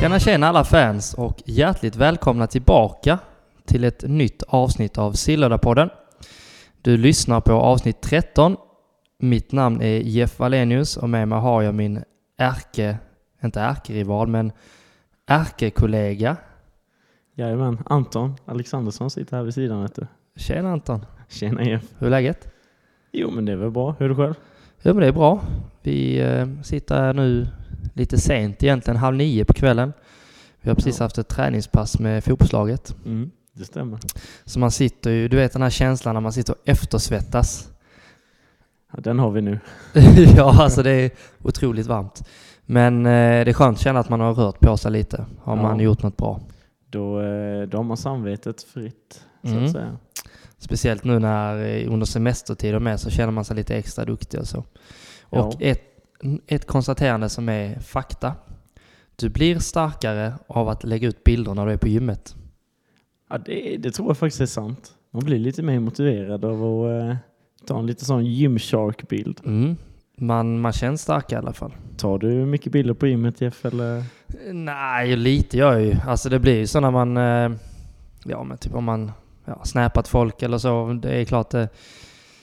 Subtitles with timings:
[0.00, 3.18] Tjena tjena alla fans och hjärtligt välkomna tillbaka
[3.64, 5.90] till ett nytt avsnitt av Sillödapodden.
[6.82, 8.56] Du lyssnar på avsnitt 13.
[9.18, 12.02] Mitt namn är Jeff Wallenius och med mig har jag min
[12.38, 12.98] ärke,
[13.44, 14.52] inte ärkerival, men
[15.26, 16.36] ärkekollega.
[17.34, 20.06] Jajamän, Anton Alexandersson sitter här vid sidan vet du.
[20.36, 21.04] Tjena Anton!
[21.28, 21.84] Tjena Jeff.
[21.98, 22.52] Hur är läget?
[23.12, 23.94] Jo men det är väl bra.
[23.98, 24.34] Hur är det själv?
[24.82, 25.40] Jo men det är bra.
[25.82, 27.46] Vi eh, sitter här nu
[27.92, 29.92] lite sent egentligen, halv nio på kvällen.
[30.60, 31.04] Vi har precis Ja.
[31.04, 32.94] haft ett träningspass med fotbollslaget.
[33.06, 33.98] Mm, det stämmer.
[34.44, 37.70] Så man sitter ju, du vet den här känslan när man sitter och eftersvettas.
[38.92, 39.58] Ja, den har vi nu.
[40.36, 41.10] ja, alltså det är
[41.42, 42.28] otroligt varmt.
[42.66, 43.10] Men eh,
[43.44, 45.24] det är skönt att känna att man har rört på sig lite.
[45.42, 45.62] Har Ja.
[45.62, 46.40] man gjort något bra.
[46.90, 49.64] Då, eh, då har man samvetet fritt så Mm.
[49.64, 49.96] att säga.
[50.58, 54.40] Speciellt nu när eh, under semestertid och med så känner man sig lite extra duktig
[54.40, 54.58] och så.
[54.58, 54.66] Och
[55.38, 55.52] Ja.
[55.60, 55.82] ett,
[56.46, 58.34] ett konstaterande som är fakta.
[59.16, 62.34] Du blir starkare av att lägga ut bilder när du är på gymmet.
[63.30, 64.94] Ja, det, det tror jag faktiskt är sant.
[65.10, 67.16] Man blir lite mer motiverad av att eh,
[67.66, 69.40] ta en lite sån Gymshark-bild.
[69.44, 69.76] Mm.
[70.18, 71.72] Man, man känns stark i alla fall.
[71.96, 73.64] Tar du mycket bilder på gymmet Jeff?
[73.64, 74.04] Eller?
[74.52, 75.96] Nej, lite gör jag ju.
[76.06, 77.58] Alltså det blir ju så när man, eh,
[78.24, 79.12] ja men typ om man
[79.44, 80.98] ja, snappat folk eller så.
[81.02, 81.68] Det är klart det,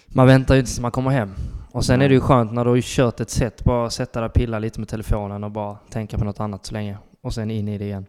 [0.08, 1.32] man väntar ju inte tills man kommer hem.
[1.78, 4.28] Och sen är det ju skönt när du har kört ett set, bara sätta dig
[4.28, 6.98] och pilla lite med telefonen och bara tänka på något annat så länge.
[7.22, 8.06] Och sen in i det igen.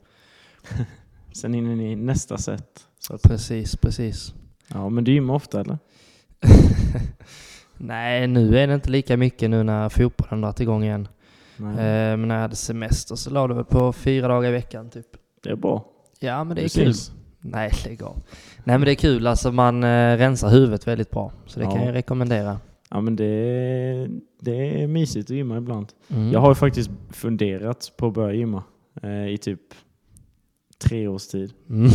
[1.32, 2.80] Sen in i nästa set.
[3.22, 4.34] Precis, precis.
[4.68, 5.78] ja, men du gymmar ofta eller?
[7.76, 11.08] Nej, nu är det inte lika mycket nu när fotbollen dragit igång igen.
[11.56, 11.70] Nej.
[11.72, 14.90] Eh, men när jag hade semester så la det väl på fyra dagar i veckan
[14.90, 15.06] typ.
[15.42, 15.84] Det är bra.
[16.20, 16.94] Ja, men det är Du kul.
[17.40, 18.16] Nej, lägg av.
[18.64, 21.32] Nej men det är kul, alltså man eh, rensar huvudet väldigt bra.
[21.46, 21.70] Så det Ja.
[21.70, 22.58] kan jag rekommendera.
[22.90, 25.86] Ja men det är, det är mysigt att gymma ibland.
[26.08, 26.32] Mm.
[26.32, 28.62] Jag har ju faktiskt funderat på att börja gymma
[29.02, 29.60] eh, i typ
[30.78, 31.52] tre års tid.
[31.70, 31.88] Mm.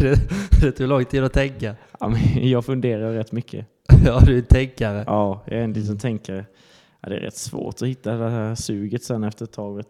[0.00, 0.30] det,
[0.60, 1.76] det tog lång tid att tänka.
[2.00, 2.18] Ja, men
[2.48, 3.66] jag funderar rätt mycket.
[4.04, 5.04] Ja, du är en tänkare.
[5.06, 6.46] Ja, jag är en liten tänkare.
[7.00, 9.82] Ja, det är rätt svårt att hitta det här suget sen efter ett tag.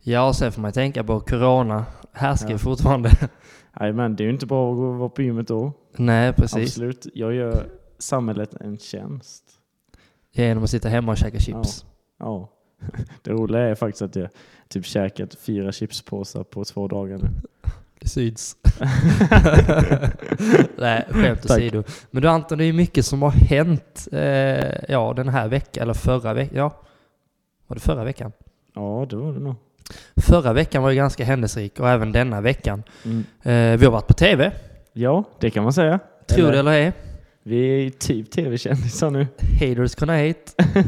[0.00, 1.84] Ja, och sen får man tänka på corona.
[2.12, 2.58] Härskar Ja.
[2.58, 3.10] fortfarande.
[3.80, 5.72] Nej, men det är ju inte bra att vara på gymmet då.
[5.96, 6.62] Nej, precis.
[6.62, 7.06] Absolut.
[7.14, 7.66] Jag gör
[8.02, 9.44] samhället en tjänst.
[10.32, 11.84] Genom att sitta hemma och käka chips.
[12.18, 12.48] Ja.
[13.22, 14.28] Det roliga är faktiskt att jag
[14.68, 17.28] typ käkat fyra chipspåsar på två dagar nu.
[18.00, 18.56] Det syns.
[20.76, 21.84] Nej, skämt åsido.
[22.10, 25.94] Men du Anton, det är mycket som har hänt eh, ja, den här veckan, eller
[25.94, 26.56] förra veckan.
[26.56, 26.80] Ja,
[27.66, 28.32] var det förra veckan?
[28.74, 29.54] Ja, det var det nog.
[30.16, 32.82] Förra veckan var ju ganska händelserik och även denna veckan.
[33.04, 33.24] Mm.
[33.42, 34.52] Eh, vi har varit på TV,
[34.92, 35.98] Ja, det kan man säga.
[36.26, 36.92] tro det eller ej.
[37.42, 39.26] Vi är ju typ tv-kändisar nu.
[39.60, 40.52] Haters gonna hate.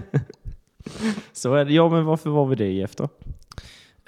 [1.32, 1.72] Så är det.
[1.72, 3.04] Ja, men varför var vi det efter?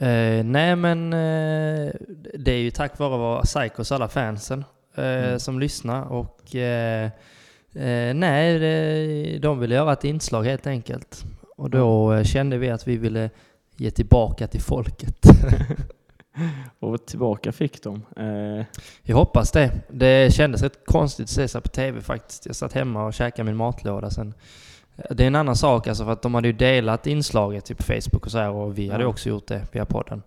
[0.00, 1.92] Eh, nej men eh,
[2.38, 4.64] det är ju tack vare våra Psychos alla fansen
[4.94, 5.38] eh, Mm.
[5.38, 7.04] som lyssnar och eh,
[7.74, 11.24] eh, nej, det, de ville göra ett inslag helt enkelt.
[11.56, 13.30] Och då eh, kände vi att vi ville
[13.76, 15.16] ge tillbaka till folket.
[16.80, 18.02] Och tillbaka fick de.
[18.16, 18.64] Eh,
[19.02, 19.72] Jag hoppas det.
[19.90, 22.46] Det kändes rätt konstigt att se sig på TV faktiskt.
[22.46, 24.34] Jag satt hemma och käkade min matlåda sen.
[25.10, 27.84] Det är en annan sak alltså för att de hade ju delat inslaget typ på
[27.84, 29.08] Facebook och så här och vi hade Ja.
[29.08, 30.22] också gjort det via podden.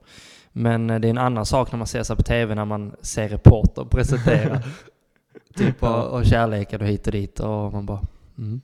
[0.51, 2.95] Men eh, det är en annan sak när man ser sig på TV när man
[3.01, 4.61] ser reporter presentera.
[5.55, 8.01] typ och, och kärleken och hit och dit och man bara
[8.37, 8.61] mm.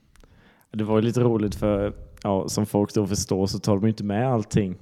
[0.72, 3.90] det var ju lite roligt för, ja, som folk då förstår så tar de ju
[3.90, 4.76] inte med allting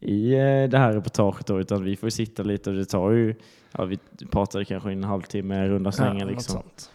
[0.00, 3.34] i eh, det här reportaget då, utan vi får sitta lite och det tar ju,
[3.72, 3.98] ja, vi
[4.30, 6.52] pratade kanske en halvtimme i runda slängar något liksom.
[6.52, 6.90] sånt.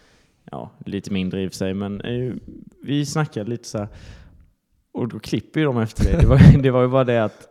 [0.50, 2.34] Ja, lite mindre i och för sig, men eh,
[2.82, 3.88] vi snackade lite så här.
[4.92, 6.18] Och då klipper ju de efter det.
[6.20, 7.48] Det var, det var ju bara det att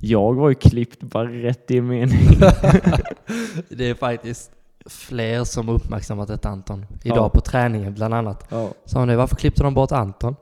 [0.00, 2.28] jag var ju klippt bara rätt i en mening.
[3.68, 4.50] det är faktiskt
[4.86, 6.86] fler som uppmärksammat ett Anton.
[7.04, 7.28] Idag Ja.
[7.28, 8.46] på träningen bland annat.
[8.48, 8.68] Ja.
[8.84, 10.36] Sa han det, varför klippte de bort Anton?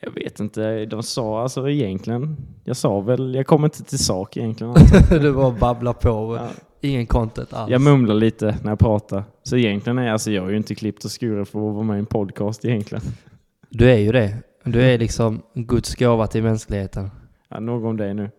[0.00, 4.36] Jag vet inte, de sa alltså egentligen, jag sa väl, jag kommer inte till sak
[4.36, 4.70] egentligen.
[4.72, 5.18] Alltså.
[5.18, 6.36] du bara babblar på.
[6.40, 6.48] Ja.
[6.80, 7.70] Ingen content alls.
[7.70, 9.24] Jag mumlar lite när jag pratar.
[9.42, 11.96] Så egentligen är alltså, jag är ju inte klippt och skuren för att vara med
[11.96, 13.04] i en podcast egentligen.
[13.68, 14.36] Du är ju det.
[14.64, 17.10] Du är liksom Guds gåva till mänskligheten.
[17.48, 18.30] Ja, nog om det nu.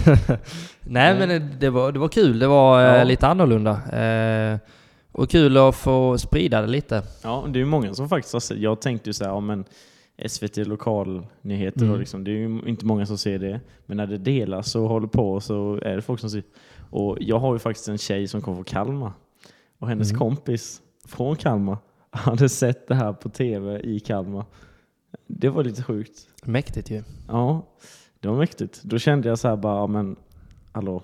[0.00, 0.38] Nej
[0.80, 1.18] Nej.
[1.18, 2.38] men det, det, var, det var kul.
[2.38, 3.04] Det var eh, Ja.
[3.04, 3.70] lite annorlunda.
[4.02, 4.58] Eh,
[5.12, 7.02] och kul att få sprida det lite.
[7.22, 8.58] Ja, det är ju många som faktiskt har sett.
[8.58, 9.64] Jag tänkte ju så här, ja men
[10.28, 11.98] SVT lokalnyheter Mm.
[12.00, 12.24] liksom.
[12.24, 13.60] Det är ju inte många som ser det.
[13.86, 16.42] Men när det delas och håller på så är det folk som ser.
[16.90, 19.12] Och jag har ju faktiskt en tjej som kommer från Kalmar.
[19.78, 20.18] Och hennes Mm.
[20.18, 21.76] kompis från Kalmar
[22.10, 24.44] hade sett det här på tv i Kalmar.
[25.26, 26.26] Det var lite sjukt.
[26.44, 27.02] Mäktigt ju.
[27.28, 27.66] Ja,
[28.20, 28.82] det var mäktigt.
[28.82, 30.16] Då kände jag så här bara, men
[30.72, 31.02] hallå,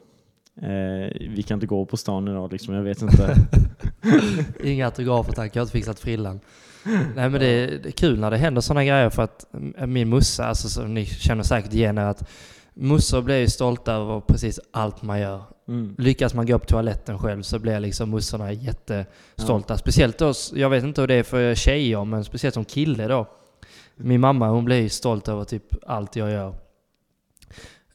[0.62, 3.36] Eh, vi kan inte gå på stan idag liksom, jag vet inte.
[4.64, 6.40] Inga autografer tack, jag har inte fixat frillan.
[6.84, 9.46] Nej men det det är kul när det händer sådana grejer för att
[9.86, 12.28] min mussa, alltså som ni känner säkert igen er, att
[12.74, 15.42] mussor blir ju stolta över precis allt man gör.
[15.68, 15.94] Mm.
[15.98, 19.78] Lyckas man gå på toaletten själv så blir liksom mussorna jättestolta.
[19.78, 23.26] Speciellt då, jag vet inte hur det är för tjejer, men speciellt som kille då.
[23.96, 26.54] Min mamma hon blir ju stolt över typ allt jag gör.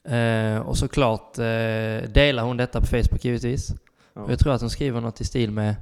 [0.04, 3.74] Eh, och såklart eh, delar hon detta på Facebook givetvis.
[4.14, 4.26] Ja.
[4.28, 5.74] Jag tror att hon skriver något i stil med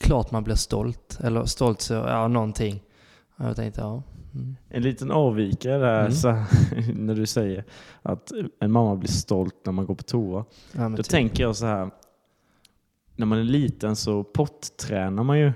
[0.00, 2.82] Klart man blir stolt, eller stolt så, ja någonting.
[3.36, 4.02] Jag tänkte ja.
[4.34, 4.56] Mm.
[4.68, 6.12] En liten avvikare där, Mm.
[6.12, 6.28] så,
[6.94, 7.64] när du säger
[8.02, 10.44] att en mamma blir stolt när man går på toa.
[10.72, 11.08] ja Då typ.
[11.08, 11.90] tänker jag så här.
[13.16, 15.52] När man är liten så pottränar man ju.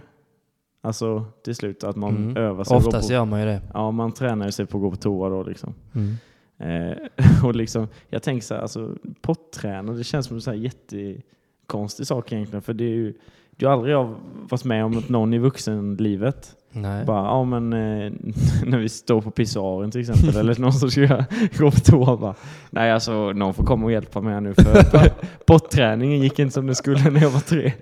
[0.82, 2.36] Alltså till slut att man Mm.
[2.36, 2.76] övar sig.
[2.76, 3.62] Oftast på, gör man ju det.
[3.74, 5.74] Ja, man tränar ju sig på att gå på toa då liksom.
[5.94, 6.14] Mm.
[6.58, 6.96] Eh,
[7.44, 12.06] och liksom, jag tänker så här, alltså potträna, det känns som en så här jättekonstig
[12.06, 12.62] sak egentligen.
[12.62, 13.14] För det är ju,
[13.60, 14.14] du har aldrig jag
[14.48, 17.04] varit med om att någon i vuxenlivet Nej.
[17.04, 18.12] bara, ja men eh,
[18.66, 21.00] när vi står på pissoaren till exempel, eller någon som ska
[21.58, 22.34] gå på toa bara,
[22.70, 25.12] nej alltså någon får komma och hjälpa mig här nu för
[25.46, 27.72] potträningen gick inte som det skulle när jag var tre.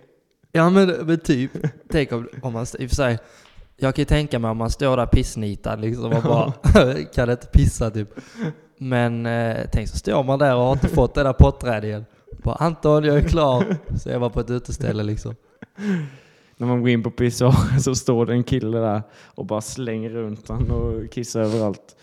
[0.52, 1.50] Ja men, men typ,
[1.90, 3.18] tänk om, om man, i och för sig,
[3.76, 6.52] jag kan ju tänka mig om man står där pissnitad liksom och bara
[7.14, 8.08] kan inte pissa typ.
[8.78, 12.04] Men eh, tänk så står man där och har inte fått den där potträningen.
[12.42, 13.76] Bara Anton, jag är klar.
[13.96, 15.34] Så jag var på ett uteställe liksom.
[16.56, 20.10] När man går in på pissoaren så står det en kille där och bara slänger
[20.10, 21.96] runt han och kissar överallt.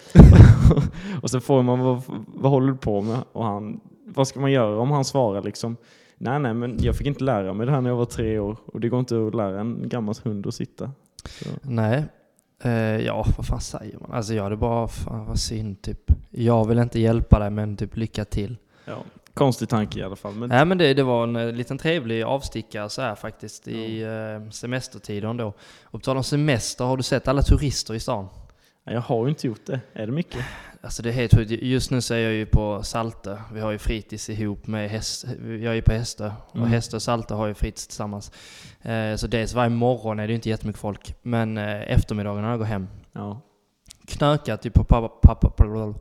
[1.22, 3.20] och så får man, vad, vad håller du på med?
[3.32, 5.78] Och han, vad ska man göra om han svarar liksom?
[6.18, 8.58] Nej, nej, men jag fick inte lära mig det här när jag var tre år
[8.66, 10.92] och det går inte att lära en gammal hund att sitta.
[11.26, 11.50] Så.
[11.62, 12.04] Nej.
[12.64, 12.72] Eh,
[13.06, 14.12] ja, vad fan säger man?
[14.12, 16.12] Alltså jag hade bara, fan vad synd typ.
[16.30, 18.58] Jag vill inte hjälpa dig men typ lycka till.
[18.86, 18.98] Ja,
[19.36, 20.34] konstig tanke i alla fall.
[20.34, 24.02] Men Nej men det, det var en eh, liten trevlig avstickare så här faktiskt i
[24.02, 25.54] eh, semestertiden då.
[25.84, 28.28] Och på tal om semester, har du sett alla turister i stan?
[28.88, 29.80] jag har ju inte gjort det.
[29.94, 30.46] Är det mycket?
[30.82, 31.52] Alltså det är helt sjukt.
[31.52, 33.42] Just nu så är jag ju på Salte.
[33.54, 35.26] Vi har ju fritids ihop med häst.
[35.42, 36.32] Jag är ju på Hästö.
[36.48, 36.70] Och Mm.
[36.70, 38.32] Hästö och Salte har ju fritids tillsammans.
[38.82, 41.16] Eh, så dels varje morgon är det ju inte jättemycket folk.
[41.22, 42.88] Men eh, eftermiddagen när jag går hem.
[43.12, 43.42] Ja.
[44.08, 45.94] Knökat ju på pappa, pappa, pappa,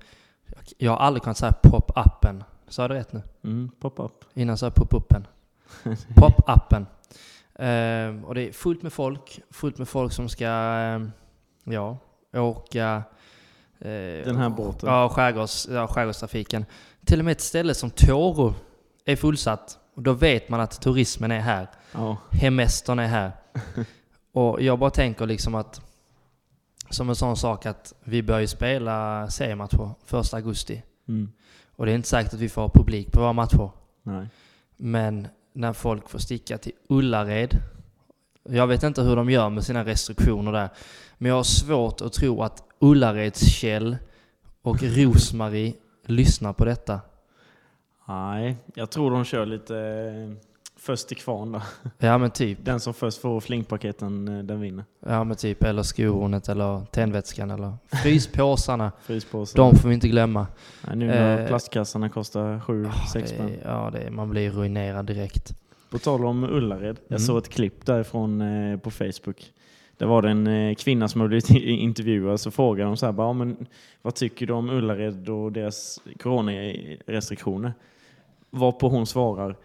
[0.78, 2.44] Jag har aldrig kunnat säga pop-appen.
[2.68, 3.22] Sa jag det rätt nu?
[3.44, 4.24] Mm, pop-up.
[4.34, 5.26] Innan sa jag pop-uppen.
[6.14, 6.86] Pop-appen.
[7.54, 9.40] Eh, och det är fullt med folk.
[9.50, 11.00] Fullt med folk som ska, eh,
[11.64, 11.98] ja,
[12.32, 13.02] åka.
[13.78, 14.88] eh, Den här båten.
[14.88, 16.64] Ja, skärgårds, ja, skärgårdstrafiken.
[17.04, 18.54] Till och med ett ställe som Tåro
[19.04, 19.78] är fullsatt.
[19.94, 21.68] Och då vet man att turismen är här.
[21.92, 22.16] Ja.
[22.30, 23.32] Hemestern är här.
[24.32, 25.80] och jag bara tänker liksom att
[26.90, 29.90] som en sån sak att vi börjar ju spela seriematcher
[30.20, 30.82] 1 augusti.
[31.08, 31.32] Mm.
[31.76, 33.70] Och det är inte säkert att vi får ha publik på våra matcher.
[34.02, 34.26] Nej.
[34.76, 37.56] Men när folk får sticka till Ullared.
[38.42, 40.68] Jag vet inte hur de gör med sina restriktioner där.
[41.18, 43.96] Men jag har svårt att tro att Ullareds Kjell
[44.62, 45.74] och Rosmarie
[46.06, 47.00] lyssnar på detta.
[48.08, 49.74] Nej, jag tror de kör lite
[50.84, 51.62] först till kvarn då.
[51.98, 52.58] Ja men typ.
[52.62, 54.84] Den som först får flingpaketen, eh, den vinner.
[55.06, 55.62] Ja men typ.
[55.64, 57.72] Eller skohornet eller tändvätskan eller
[58.02, 58.92] fryspåsarna.
[59.02, 59.56] Fryspåsen.
[59.58, 60.46] De får vi inte glömma.
[60.86, 63.50] Nej, nu när Eh, plastkassarna kostar 7-6 Det spänn.
[63.64, 65.54] ja, det är, man blir ruinerad direkt.
[65.90, 66.96] På tal om Ullared.
[67.08, 67.18] Jag Mm.
[67.26, 69.52] såg ett klipp därifrån eh, på Facebook.
[69.96, 73.12] Där var det en eh, kvinna som hade blivit intervjuad så frågade de så här,
[73.12, 73.66] bara, "Ja, men,
[74.02, 77.72] vad tycker du om Ullared och deras coronarestriktioner?
[78.50, 79.56] Varpå hon svarar,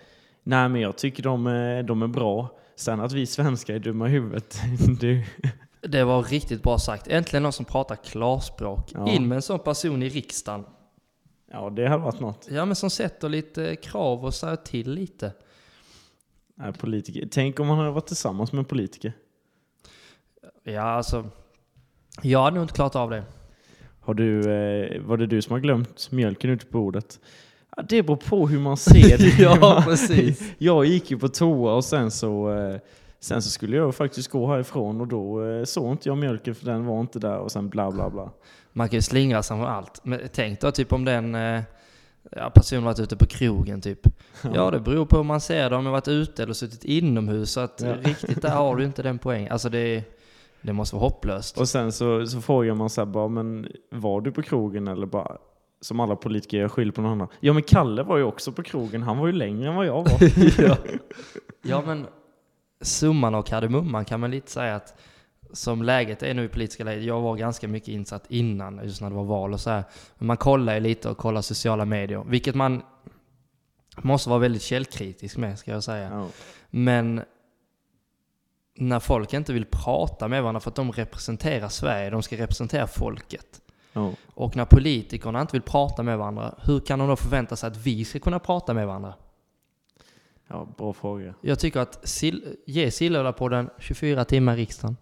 [0.50, 2.60] nej men jag tycker de, är- de är bra.
[2.75, 4.62] Sen att vi svenskar är dumma i huvudet,
[5.00, 5.25] det,
[5.82, 7.08] Det var riktigt bra sagt.
[7.08, 8.91] Äntligen någon som pratar klarspråk.
[8.94, 9.08] Ja.
[9.10, 10.65] In med en sån person i riksdagen.
[11.51, 12.48] ja det hade varit något.
[12.51, 15.34] Ja men som sätter lite krav och säger till lite.
[16.56, 17.27] Nej, politiker.
[17.32, 19.13] Tänk om man hade varit tillsammans med en politiker.
[20.63, 21.29] Ja alltså.
[22.22, 23.24] Jag hade nog inte klarat av det.
[24.00, 27.20] Har du, eh, var det du som har glömt mjölken ute på bordet?
[27.79, 29.39] Ja, det beror på hur man ser det.
[29.43, 30.53] ja precis.
[30.57, 32.75] Jag gick ju på toa och sen så, eh,
[33.19, 36.65] sen så skulle jag faktiskt gå härifrån och då eh, såg inte jag mjölken för
[36.65, 38.31] den var inte där och sen bla bla bla.
[38.74, 40.01] Man kan ju slingra sig från allt.
[40.03, 41.62] Men tänk då typ om den eh,
[42.31, 44.00] ja, personen varit ute på krogen typ.
[44.53, 45.75] Ja det beror på hur man ser det.
[45.75, 47.51] Om jag varit ute eller suttit inomhus.
[47.51, 47.93] Så att Ja.
[48.03, 49.51] riktigt där har du inte den poängen.
[49.51, 50.03] Alltså det,
[50.62, 51.57] det måste vara hopplöst.
[51.57, 55.05] Och sen så, så frågar man så här bara, men var du på krogen eller
[55.07, 55.38] bara
[55.81, 57.27] som alla politiker gör skyll på någon annan.
[57.39, 60.03] Ja men Kalle var ju också på krogen, han var ju längre än vad jag
[60.03, 60.19] var.
[60.67, 60.77] ja.
[61.62, 62.07] ja men
[62.81, 65.01] summan och kardemumman kan man lite säga att
[65.53, 69.09] som läget är nu i politiska läget, jag var ganska mycket insatt innan, just när
[69.09, 69.83] det var val och så här.
[70.17, 72.81] Men man kollar ju lite och kollar sociala medier, vilket man
[73.98, 76.09] måste vara väldigt källkritisk med, ska jag säga.
[76.13, 76.27] Ja.
[76.69, 77.21] Men
[78.75, 82.88] när folk inte vill prata med varandra för att de representerar Sverige, de ska representera
[82.88, 83.62] folket.
[83.93, 84.12] Ja.
[84.34, 87.77] Och när politikerna inte vill prata med varandra, hur kan de då förvänta sig att
[87.77, 89.13] vi ska kunna prata med varandra?
[90.48, 91.34] ja, bra fråga.
[91.41, 94.98] Jag tycker att Sil- ge Sillhövdapodden 24 timmar i riksdagen.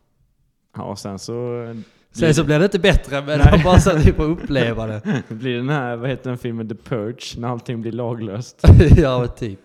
[0.75, 1.75] Ja, och sen så eh,
[2.12, 3.62] Sen så blir det inte bättre, men Nej.
[3.63, 5.24] bara så att vi får uppleva det.
[5.29, 8.62] blir den här, vad heter den filmen, The Purge, när allting blir laglöst.
[8.98, 9.60] ja, typ.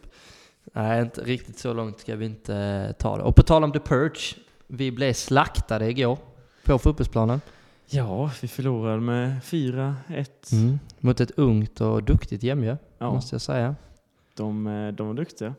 [0.72, 3.22] Nej, inte riktigt så långt ska vi inte eh, ta det.
[3.22, 4.36] Och på tal om The Purge,
[4.66, 6.18] vi blev slaktade igår
[6.64, 7.40] på fotbollsplanen.
[7.94, 10.52] Ja, vi förlorade med 4-1.
[10.52, 10.78] Mm.
[11.00, 13.74] Mot ett ungt och duktigt Jämjö, Ja, måste jag säga.
[14.36, 15.54] de, eh, de var duktiga.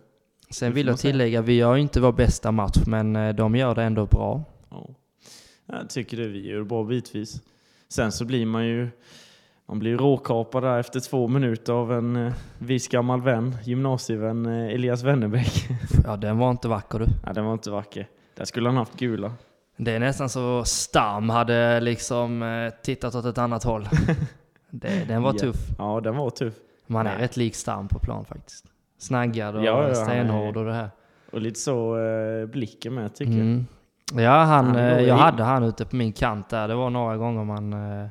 [0.49, 3.83] Sen vill jag tillägga, vi gör inte vår bästa match, men eh, de gör det
[3.83, 4.43] ändå bra.
[4.69, 4.89] Ja.
[5.65, 7.41] Jag tycker det vi gör bra bitvis.
[7.89, 8.89] Sen så blir man ju
[9.65, 14.73] man blir råkapad där efter två minuter av en eh, viss gammal vän, gymnasievän eh,
[14.75, 15.67] Elias Wennerbäck.
[16.05, 17.05] Ja, den var inte vacker du.
[17.25, 18.07] ja, den var inte vacker.
[18.35, 19.33] Där skulle han haft gula.
[19.77, 23.89] Det är nästan så Stam hade liksom eh, tittat åt ett annat håll.
[24.75, 25.55] Det, den var tuff.
[25.77, 26.53] Ja, den var tuff.
[26.87, 27.23] Man är Nej.
[27.23, 28.65] rätt lik Stam på plan faktiskt.
[28.97, 30.89] Snaggad och Ja, ja, stenhård och det här.
[31.31, 33.41] Och lite så eh, blicken med tycker jag.
[33.41, 33.65] Mm.
[34.13, 35.09] Ja, han, Han eh, jag in.
[35.23, 36.67] hade han ute på min kant där.
[36.67, 37.73] Det var några gånger man...
[37.73, 38.07] eh,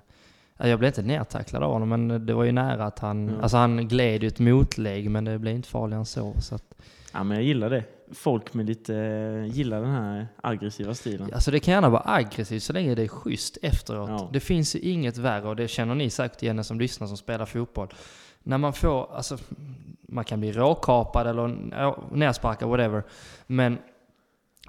[0.56, 3.28] ja, Jag blev inte nedtacklad av honom, men det var ju nära att han...
[3.28, 3.42] Ja.
[3.42, 6.34] Alltså han gled ju ett motlägg, men det blev inte farligare än så.
[6.40, 6.64] så att,
[7.12, 7.84] Ja, men jag gillar det.
[8.14, 11.34] Folk med lite, eh, gillar den här aggressiva stilen.
[11.34, 14.08] alltså det kan gärna vara aggressivt så länge det är schysst efteråt.
[14.08, 14.30] Ja.
[14.32, 17.46] Det finns ju inget värre, och det känner ni säkert igen som lyssnar som spelar
[17.46, 17.88] fotboll.
[18.42, 19.38] När man får, alltså,
[20.08, 21.48] man kan bli råkapad eller
[22.16, 23.02] nersparkad, whatever.
[23.46, 23.78] Men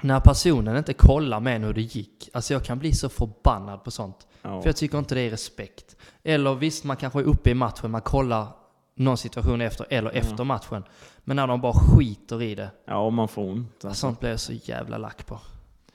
[0.02, 2.30] när personen inte kollar med en hur det gick.
[2.34, 4.28] Alltså jag kan bli så förbannad på sånt.
[4.42, 4.62] Ja.
[4.62, 5.96] För jag tycker inte det är respekt.
[6.24, 8.48] Eller visst, man kanske är uppe i matchen, man kollar
[8.96, 10.18] någon situation efter, eller Ja.
[10.20, 10.84] efter matchen.
[11.24, 12.70] Men när de bara skiter i det.
[12.86, 13.86] ja, och man får ont.
[13.86, 14.00] Alltså.
[14.00, 15.40] Sånt blir jag så jävla lack på.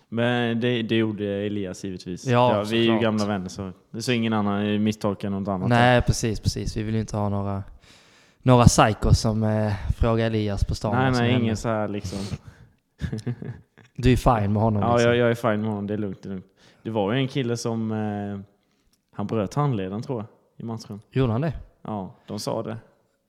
[0.09, 2.27] Men det, det gjorde Elias givetvis.
[2.27, 5.69] Ja, vi är ju gamla vänner så, så ingen annan misstolkar något annat.
[5.69, 6.77] Nej, precis, precis.
[6.77, 7.63] Vi vill ju inte ha några,
[8.43, 10.95] några psykos som eh, frågar Elias på stan.
[10.97, 12.19] nej, som nej ingen så här liksom.
[13.97, 15.09] Du är fine med honom Ja, liksom.
[15.11, 15.87] jag, jag är fine med honom.
[15.87, 16.23] Det är lugnt.
[16.23, 16.47] Det, är lugnt.
[16.83, 18.41] det var ju en kille som, eh,
[19.17, 20.27] han bröt handleden tror jag,
[20.57, 21.01] i matchen.
[21.11, 21.53] Gjorde han det?
[21.83, 22.77] Ja, de sa det.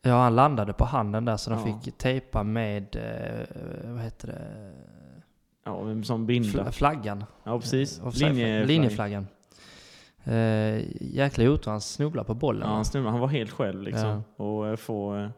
[0.01, 1.79] Ja, han landade på handen där så de Ja.
[1.81, 4.71] fick tejpa med, eh, vad heter det,
[5.65, 6.49] Ja, sån binda.
[6.49, 7.23] Fl- flaggan.
[7.43, 7.99] Ja, precis.
[8.01, 8.67] Offside- Linjeflagg.
[8.67, 9.27] Linjeflaggan.
[10.23, 10.83] Eh,
[11.15, 12.67] jäkla otur, han snubblade på bollen.
[12.69, 13.11] Ja, han, snubblade.
[13.11, 14.07] han var helt själv liksom.
[14.37, 14.43] Ja.
[14.45, 15.29] Och eh, får, eh,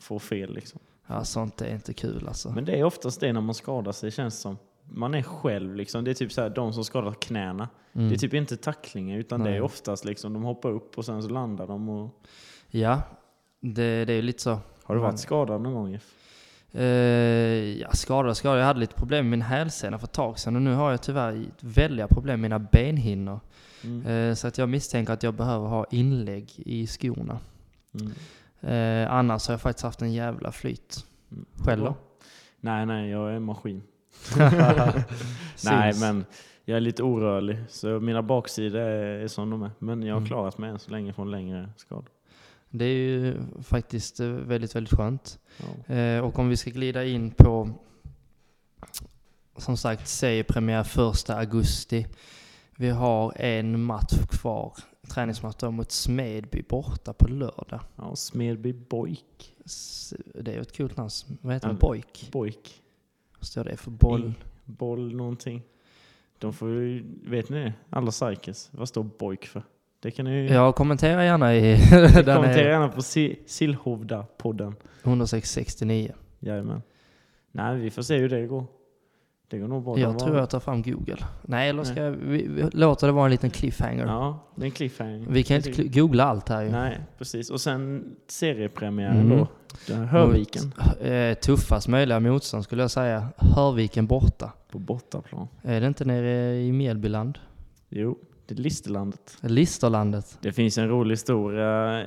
[0.00, 0.80] får fel liksom.
[1.06, 2.50] Ja, sånt är inte kul alltså.
[2.50, 4.58] Men det är oftast det när man skadar sig känns som.
[4.84, 6.04] Man är själv liksom.
[6.04, 7.68] Det är typ så här, de som skadar knäna.
[7.92, 8.08] Mm.
[8.08, 9.56] Det är typ inte tacklingar utan det Nej.
[9.58, 11.88] är oftast liksom, de hoppar upp och sen så landar de.
[11.88, 12.10] Och...
[12.70, 13.00] Ja,
[13.72, 14.58] det, det är ju lite så.
[14.84, 16.10] Har du varit skadad någon gång Jeff?
[16.72, 16.82] Eh,
[17.80, 18.60] ja, skadad skadad.
[18.60, 21.02] Jag hade lite problem med min hälsena för ett tag sedan och nu har jag
[21.02, 23.40] tyvärr väldiga problem med mina benhinnor.
[23.84, 24.06] Mm.
[24.06, 27.38] Eh, så att jag misstänker att jag behöver ha inlägg i skorna.
[28.00, 28.12] Mm.
[29.04, 31.06] Eh, annars har jag faktiskt haft en jävla flyt.
[31.32, 31.44] Mm.
[31.64, 31.94] Själv då?
[32.60, 33.82] Nej, nej, jag är en maskin.
[35.64, 36.24] Nej, men
[36.64, 37.58] jag är lite orörlig.
[37.68, 39.70] Så mina baksidor är som de är.
[39.78, 40.28] Men jag har Mm.
[40.28, 42.08] klarat mig än så länge från längre skador.
[42.76, 45.38] Det är ju faktiskt eh, väldigt, väldigt skönt.
[45.86, 45.94] Ja.
[45.94, 47.70] Eh, och om vi ska glida in på,
[49.56, 52.06] som sagt, seriepremiär första augusti.
[52.76, 54.72] Vi har en match kvar,
[55.08, 57.80] träningsmatch mot Smedby borta på lördag.
[57.96, 59.54] ja, Smedby Boik.
[60.34, 61.10] Det är ju ett kul namn.
[61.40, 61.78] Vad heter Ja, det?
[61.80, 62.28] Boik?
[62.32, 62.82] Boik.
[63.38, 63.90] Vad står det för?
[63.90, 64.34] Boll?
[64.64, 65.62] Boll någonting.
[66.38, 67.72] De får ju, vet ni det?
[67.90, 68.68] Alla psykes.
[68.72, 69.62] Vad står Boik för?
[70.04, 71.78] Det kan ni Ja, kommentera gärna i
[72.24, 74.72] kommentera gärna på Si- Sillhovda-podden.
[75.04, 76.12] 169.
[76.40, 76.82] Jajamän.
[77.52, 78.64] Nej, vi får se hur det går.
[79.48, 79.98] Det går nog bra.
[79.98, 81.16] Jag tror jag tar fram Google.
[81.42, 84.06] Nej, eller ska vi, vi låter det vara en liten cliffhanger.
[84.06, 85.26] Ja, det är en cliffhanger.
[85.30, 86.70] Vi kan inte googla allt här ju.
[86.70, 87.50] Nej, precis.
[87.50, 89.38] Och sen seriepremiären Mm.
[89.88, 89.94] då.
[89.94, 90.64] Hörviken.
[90.64, 93.28] Mot, eh, tuffast möjliga motstånd skulle jag säga.
[93.36, 94.52] Hörviken borta.
[94.70, 95.48] På bortaplan.
[95.62, 97.38] Är det inte nere i Mjällbyland?
[97.88, 99.38] Jo, det Listerlandet.
[99.42, 100.38] Listerlandet?
[100.40, 102.04] Det finns en rolig historia.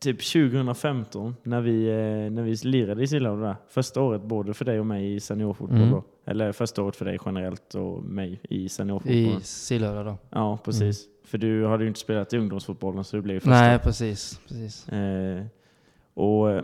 [0.00, 3.56] Typ 2015 när vi, eh, när vi lirade i Sillhavn där.
[3.68, 5.90] Första året både för dig och mig i seniorfotboll Mm.
[5.90, 6.04] då.
[6.24, 9.14] Eller första året för dig generellt och mig i seniorfotboll.
[9.14, 10.16] I Sillhövda då?
[10.30, 11.04] Ja, precis.
[11.24, 13.50] För du hade ju inte spelat i ungdomsfotbollen så det blev ju första.
[13.60, 14.40] Nej, precis.
[14.48, 14.88] precis.
[14.88, 15.42] Eh,
[16.14, 16.62] och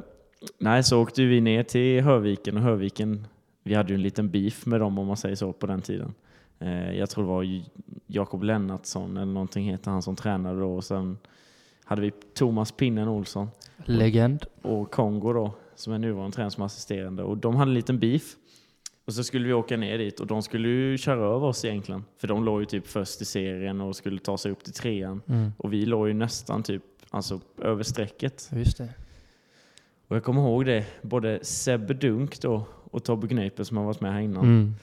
[0.58, 3.26] nej, så åkte vi ner till Hörviken och Hörviken,
[3.62, 6.14] vi hade ju en liten beef med dem om man säger så på den tiden.
[6.58, 7.62] Eh, jag tror det var
[8.06, 11.18] Jakob Lennartsson eller någonting heter han som tränade då och sen
[11.84, 13.48] hade vi Thomas Pinnen Olsson
[13.84, 14.46] Legend.
[14.62, 17.22] och Kongo då som är nuvarande tränare som assisterande.
[17.22, 18.36] Och de hade en liten beef.
[19.04, 22.04] Och så skulle vi åka ner dit och de skulle ju köra över oss egentligen.
[22.18, 25.22] För de låg ju typ först i serien och skulle ta sig upp till trean.
[25.26, 25.52] Mm.
[25.56, 28.50] Och vi låg ju nästan typ alltså, över strecket.
[28.52, 28.88] Just det.
[30.08, 34.00] Och jag kommer ihåg det, både Sebbe Dunk då och Tobbe Gneiper som har varit
[34.00, 34.44] med här innan.
[34.44, 34.74] Mm.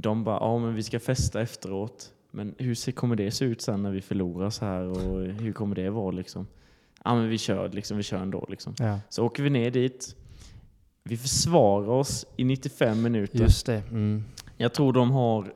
[0.00, 2.12] De bara, ja men vi ska festa efteråt.
[2.30, 5.76] Men hur kommer det se ut sen när vi förlorar så här och hur kommer
[5.76, 6.46] det vara liksom?
[7.04, 8.74] Ja men vi kör liksom, vi kör ändå liksom.
[8.78, 10.16] Ja, Så åker vi ner dit.
[11.04, 13.38] Vi försvarar oss i 95 minuter.
[13.38, 13.82] just det.
[13.90, 14.24] Mm.
[14.56, 15.52] Jag tror de har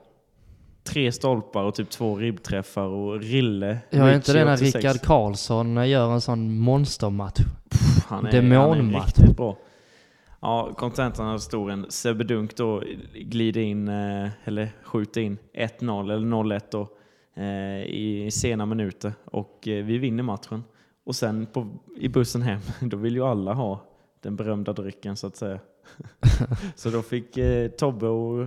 [0.85, 3.79] tre stolpar och typ två ribbträffar och Rille.
[3.91, 4.75] Jag är inte det när 86.
[4.75, 7.41] Rickard Karlsson gör en sån monstermatch.
[8.07, 8.77] Han är, Demonmatch.
[8.77, 9.57] han är riktigt bra.
[10.45, 11.87] Ja, kontentan av historien.
[11.89, 12.83] Sebbe Dunk då
[13.15, 16.89] glider in, eh, eller skjuter in 1-0 eller 0-1 då
[17.35, 20.65] eh, i sena minuter och eh, vi vinner matchen.
[21.05, 23.85] Och sen på, i bussen hem, då vill ju alla ha
[24.21, 25.59] den berömda drycken så att säga.
[26.75, 28.47] så då fick eh, Tobbe och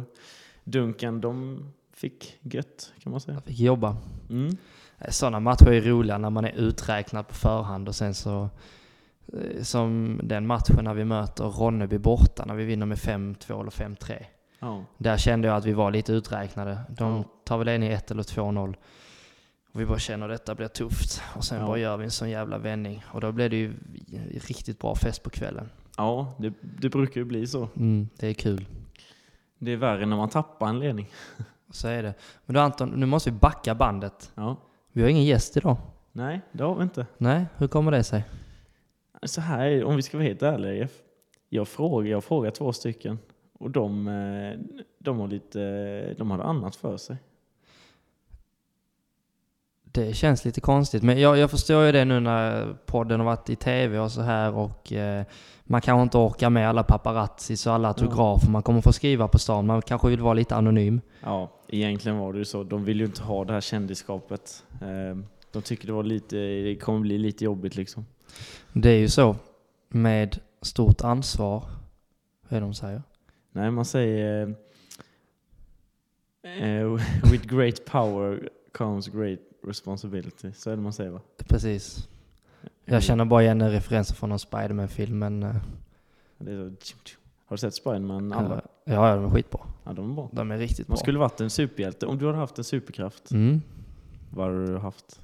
[0.64, 1.60] Duncan, de
[1.94, 3.36] fick gött kan man säga.
[3.36, 3.98] Jag fick jobba.
[4.30, 4.58] Mm.
[5.10, 8.50] Sådana matcher är roliga när man är uträknad på förhand och sen så
[9.62, 14.26] som den matchen när vi möter Ronneby borta när vi vinner med 5-2 eller 5-3.
[14.60, 14.84] Ja.
[14.98, 16.80] Där kände jag att vi var lite uträknade.
[16.90, 18.76] De tar väl ledning 1 eller 2-0.
[19.74, 21.22] Och vi bara känner att detta blir tufft.
[21.36, 21.68] Och sen Ja.
[21.68, 23.04] bara gör vi en sån jävla vändning.
[23.12, 23.74] Och då blev det ju
[24.48, 25.70] riktigt bra fest på kvällen.
[25.98, 27.70] Ja, det, det brukar ju bli så.
[27.76, 28.66] Mm, det är kul.
[29.60, 31.10] Det är värre när man tappar en ledning.
[31.72, 32.14] Så är det.
[32.46, 34.32] Men då Anton, nu måste vi backa bandet.
[34.36, 34.56] Ja.
[34.92, 35.78] Vi har ingen gäst idag.
[36.12, 37.06] Nej, det har vi inte.
[37.18, 38.24] Nej, hur kommer det sig?
[39.26, 40.88] Så här, om vi ska vara helt ärliga.
[41.50, 43.20] Jag frågar, jag frågar två stycken
[43.60, 47.18] och de, eh, de har lite, de har annat för sig.
[49.84, 53.50] Det känns lite konstigt, men jag, jag förstår ju det nu när podden har varit
[53.50, 55.26] i tv och så här och eh,
[55.64, 59.40] man kanske inte orkar med alla paparazzis och alla autografer man kommer få skriva på
[59.40, 59.66] stan.
[59.66, 61.02] Man kanske vill vara lite anonym.
[61.24, 62.64] Ja, egentligen var det ju så.
[62.64, 64.64] De vill ju inte ha det här kändisskapet.
[64.82, 65.18] Eh,
[65.52, 68.06] De tycker det var lite, det kommer bli lite jobbigt liksom.
[68.74, 69.36] Det är ju så
[69.90, 71.64] med stort ansvar,
[72.42, 73.04] vad är det de säger?
[73.52, 74.56] Nej, man säger
[76.44, 76.88] eh, eh,
[77.32, 80.52] with great power comes great responsibility.
[80.54, 81.22] Så är det man säger va?
[81.38, 82.10] Precis.
[82.86, 85.44] Jag känner bara igen en referens från någon Spiderman-film, men...
[85.44, 85.56] eh,
[87.48, 88.62] har du sett Spiderman alla?
[88.84, 89.62] Ja, ja, de är skitbra.
[89.84, 90.30] Ja, de är bra.
[90.32, 91.02] De är riktigt Man bra.
[91.02, 92.06] skulle varit en superhjälte.
[92.06, 93.62] Om du hade haft en superkraft, Mm.
[94.34, 95.20] vad hade du haft?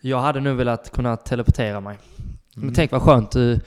[0.00, 1.98] Jag hade nu velat kunna teleportera mig.
[2.56, 2.66] Mm.
[2.66, 3.60] Men tänk vad skönt, du,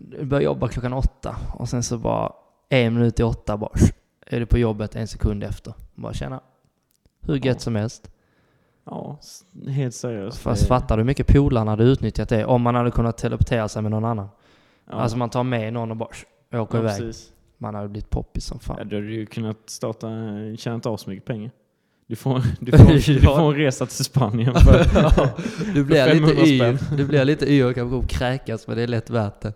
[0.00, 2.32] du börjar jobba klockan åtta och sen så bara
[2.68, 3.70] en minut i åtta bara
[4.26, 5.74] är du på jobbet en sekund efter.
[5.94, 6.40] Bara känna
[7.20, 7.58] hur gött Ja.
[7.58, 8.10] som helst.
[8.84, 9.18] Ja,
[9.68, 10.38] helt seriöst.
[10.38, 13.82] Fast fattar du hur mycket polarna hade utnyttjat det om man hade kunnat teleportera sig
[13.82, 14.28] med någon annan?
[14.90, 16.08] Ja, Alltså man tar med någon och bara
[16.52, 16.98] åker ja, iväg.
[16.98, 17.32] precis.
[17.58, 18.76] Man hade blivit poppis som Ja, fan.
[18.76, 20.08] då hade du ju kunnat starta,
[20.56, 21.50] tjäna inte så mycket pengar.
[22.12, 23.36] Du får, du, får, du Ja.
[23.36, 24.84] får en resa till Spanien för
[25.74, 26.96] du blir lite 500 yr.
[26.96, 29.52] Du blir lite yr och kan gå och kräkas men det är lätt värt det.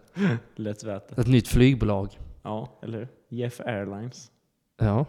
[0.57, 1.21] lätt värt det.
[1.21, 2.19] Ett nytt flygbolag.
[2.42, 3.09] Ja, eller hur?
[3.29, 4.31] Jeff Airlines.
[4.79, 5.05] Ja.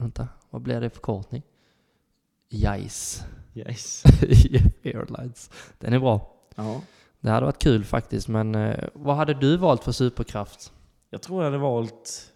[0.00, 1.42] Vänta, vad blir det för förkortning?
[2.50, 3.24] JICE.
[3.54, 4.02] Yes.
[4.28, 5.50] Jeff Airlines.
[5.78, 6.32] Den är bra.
[6.56, 6.80] Ja.
[7.20, 10.72] Det hade varit kul faktiskt, men eh, vad hade du valt för superkraft?
[11.10, 12.32] Jag tror jag hade valt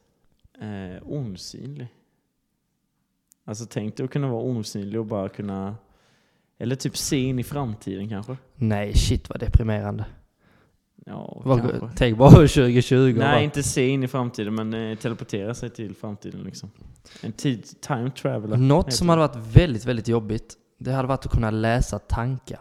[0.61, 1.88] eh, osynlig.
[3.49, 5.77] Alltså tänk dig att kunna vara osynlig och bara kunna,
[6.59, 8.37] eller typ se in i framtiden kanske.
[8.55, 10.05] Nej, shit vad deprimerande.
[11.07, 11.91] Ja.
[11.97, 15.71] Tänk bara 2020 och Nej, bara, inte se in i framtiden, men eh, teleportera sig
[15.71, 16.71] till framtiden liksom.
[17.23, 18.57] En tid, time traveler.
[18.57, 19.13] Något som det.
[19.13, 22.61] hade varit väldigt, väldigt jobbigt, det hade varit att kunna läsa tankar.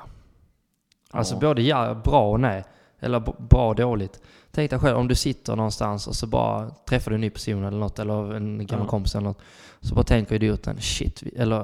[1.12, 1.39] Alltså Ja.
[1.39, 2.63] både ja, bra och nej.
[3.00, 3.19] Eller
[3.50, 4.21] bra och dåligt.
[4.58, 7.63] Tänk dig själv om du sitter någonstans och så bara träffar du en ny person
[7.63, 8.89] eller något, eller en gammal Ja.
[8.89, 9.41] kompis eller något.
[9.82, 11.63] Så bara tänker idioten, shit, eller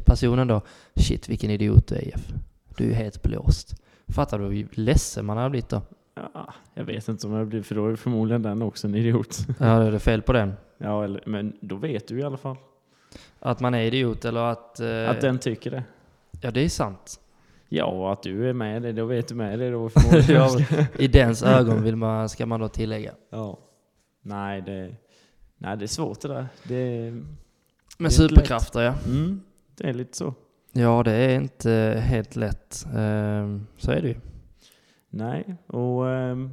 [0.04, 0.60] personen då,
[0.94, 2.32] shit vilken idiot du är Jeff.
[2.76, 3.74] Du är helt blåst.
[4.08, 5.82] Fattar du hur ledsen man hade blivit då?
[6.34, 9.38] Ja, jag vet inte om jag blir, för då är förmodligen den också en idiot.
[9.58, 10.52] Ja, är det fel på den?
[10.78, 12.56] Ja, eller, men då vet du i alla fall.
[13.40, 14.80] Att man är idiot eller att...
[14.80, 15.82] eh, Att den tycker det.
[16.40, 17.20] Ja, det är sant.
[17.74, 19.90] Ja, att du är med det, då vet du med det då.
[20.28, 20.58] Ja,
[20.98, 23.12] I dens ögon vill man, ska man då tillägga.
[23.30, 23.58] ja.
[24.22, 24.94] Nej, det,
[25.56, 26.48] nej, det är svårt det där.
[26.64, 27.10] Det,
[27.98, 28.94] Men Det superkrafter ja.
[29.06, 29.40] mm,
[29.76, 30.34] det är lite så.
[30.72, 32.86] Ja, det är inte helt lätt.
[32.96, 34.16] Ehm, Så är det ju.
[35.10, 36.50] Nej, och ehm,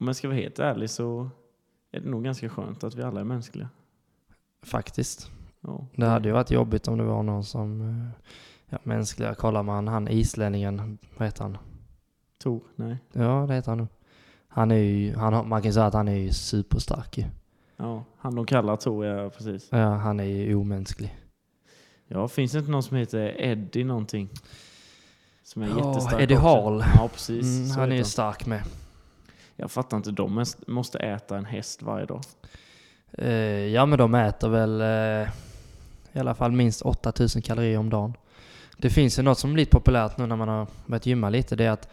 [0.00, 1.30] om jag ska vara helt ärlig så
[1.92, 3.68] är det nog ganska skönt att vi alla är mänskliga.
[4.62, 5.30] Faktiskt.
[5.60, 5.86] Ja.
[5.96, 8.04] Det hade ju varit jobbigt om det var någon som...
[8.70, 9.34] Ja, mänskliga.
[9.34, 11.58] Kollar man han islänningen, vad heter han?
[12.42, 12.60] Tor?
[12.76, 12.96] Nej.
[13.12, 13.88] Ja, det heter han nog.
[14.48, 17.24] Han är ju, han, man kan säga att han är ju superstark ju.
[17.76, 19.68] Ja, han de kallar tror jag precis.
[19.70, 21.16] Ja, han är ju omänsklig.
[22.08, 24.28] Ja, finns det inte någon som heter Eddie någonting?
[25.42, 26.46] Som är Ja, jättestark Eddie också?
[26.46, 26.84] Hall.
[26.96, 27.58] Ja, precis.
[27.64, 28.62] Mm, han är ju stark med.
[29.56, 32.20] Jag fattar inte, de måste- måste äta en häst varje dag.
[33.12, 33.30] Eh,
[33.66, 35.28] ja men de äter väl eh,
[36.12, 38.14] i alla fall minst 8000 kalorier om dagen.
[38.80, 41.56] Det finns ju något som blivit populärt nu när man har börjat gymma lite.
[41.56, 41.88] Det är att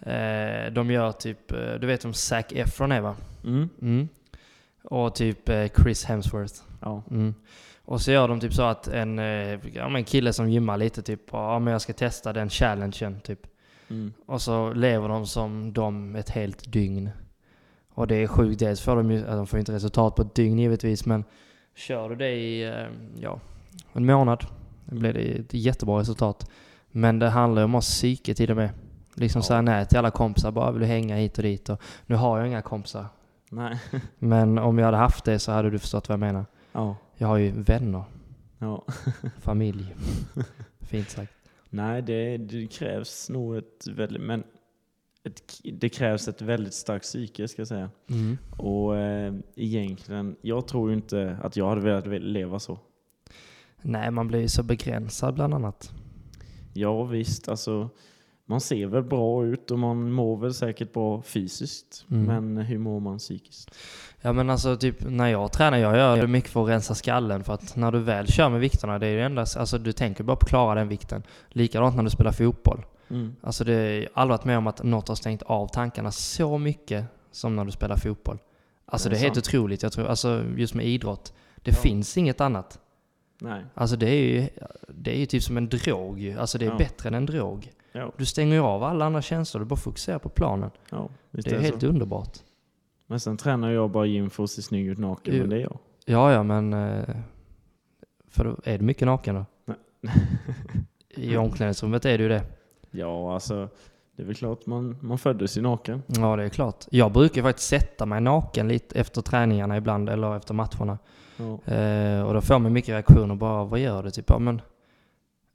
[0.00, 3.16] eh, de gör typ, eh, du vet om Zac Efron är va?
[3.44, 3.68] Mm.
[3.82, 4.08] Mm.
[4.84, 6.54] Och typ eh, Chris Hemsworth.
[6.80, 7.02] Ja.
[7.10, 7.34] Mm.
[7.84, 11.02] Och så gör de typ så att en, eh, ja, men kille som gymmar lite
[11.02, 13.46] typ, ja men jag ska testa den challengen typ.
[13.90, 14.12] Mm.
[14.26, 17.10] Och så lever de som de ett helt dygn.
[17.88, 20.58] Och det är sjukt, dels får de ju, de får inte resultat på ett dygn
[20.58, 21.24] givetvis, men
[21.74, 22.86] kör du det i, eh,
[23.20, 23.40] ja,
[23.92, 24.46] en månad,
[24.86, 26.50] då blir det ett jättebra resultat.
[26.90, 28.70] Men det handlar ju om oss psyket i det med.
[29.14, 29.42] Liksom Ja.
[29.42, 31.68] säga nej till alla kompisar, bara vill du hänga hit och dit.
[31.68, 33.06] Och nu har jag inga kompisar.
[33.50, 33.80] Nej.
[34.18, 36.46] Men om jag hade haft det så hade du förstått vad jag menar.
[36.72, 36.96] Ja.
[37.16, 38.04] Jag har ju vänner,
[38.58, 38.84] ja.
[39.40, 39.94] familj.
[40.80, 41.32] Fint sagt.
[41.70, 44.44] Nej, det, det krävs nog ett väldigt, men
[45.24, 45.42] ett,
[45.74, 47.90] det krävs ett väldigt starkt psyke ska jag säga.
[48.10, 48.38] Mm.
[48.56, 52.78] Och eh, egentligen, jag tror inte att jag hade velat leva så.
[53.86, 55.92] Nej, man blir ju så begränsad bland annat.
[56.72, 57.90] Ja visst, alltså
[58.46, 62.04] man ser väl bra ut och man mår väl säkert bra fysiskt.
[62.10, 62.24] Mm.
[62.54, 63.74] Men hur mår man psykiskt?
[64.20, 67.44] Ja men alltså typ när jag tränar, jag gör det mycket för att rensa skallen
[67.44, 70.24] för att när du väl kör med vikterna, det är ju endast, alltså du tänker
[70.24, 71.22] bara på att klara den vikten.
[71.48, 72.84] Likadant när du spelar fotboll.
[73.10, 73.36] Mm.
[73.40, 77.04] Alltså det är aldrig varit med om att något har stängt av tankarna så mycket
[77.30, 78.38] som när du spelar fotboll.
[78.86, 79.46] Alltså Är det det är helt sant?
[79.46, 81.32] otroligt, jag tror, alltså just med idrott.
[81.56, 81.76] Det Ja.
[81.82, 82.78] finns inget annat.
[83.40, 83.64] Nej.
[83.74, 84.48] Alltså det är ju,
[84.88, 86.34] det är ju typ som en drog.
[86.38, 86.76] Alltså det är Ja.
[86.78, 87.72] bättre än en drog.
[87.92, 90.70] Ja, Du stänger ju av alla andra känslor, du bara fokuserar på planen.
[90.90, 91.86] ja Det är är helt så.
[91.86, 92.38] underbart.
[93.06, 95.40] Men sen tränar jag bara gym för att se snygg ut naken, Jo.
[95.40, 95.78] men det är jag.
[96.04, 96.72] Ja, ja, men...
[96.72, 97.16] eh,
[98.28, 99.44] För är du mycket naken då?
[99.64, 99.76] Nej.
[101.16, 102.42] I omklädningsrummet är du ju det.
[102.90, 103.68] Ja, alltså
[104.16, 106.02] det är väl klart man, man föddes ju naken.
[106.06, 106.84] Ja, det är klart.
[106.90, 110.98] Jag brukar faktiskt sätta mig naken lite efter träningarna ibland, eller efter matcherna.
[111.36, 111.72] Ja.
[111.74, 114.10] Eh, och då får man mycket reaktioner bara, vad gör du?
[114.10, 114.60] Typ, ja men...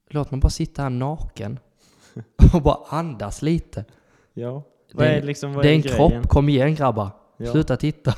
[0.09, 1.59] Låt mig bara sitta här naken.
[2.53, 3.85] och bara andas lite.
[4.33, 4.63] ja.
[4.91, 5.97] Det Vad är- är liksom, vad det är en grejen?
[5.97, 7.09] kropp, kom igen grabbar.
[7.37, 7.51] Ja.
[7.51, 8.13] Sluta titta.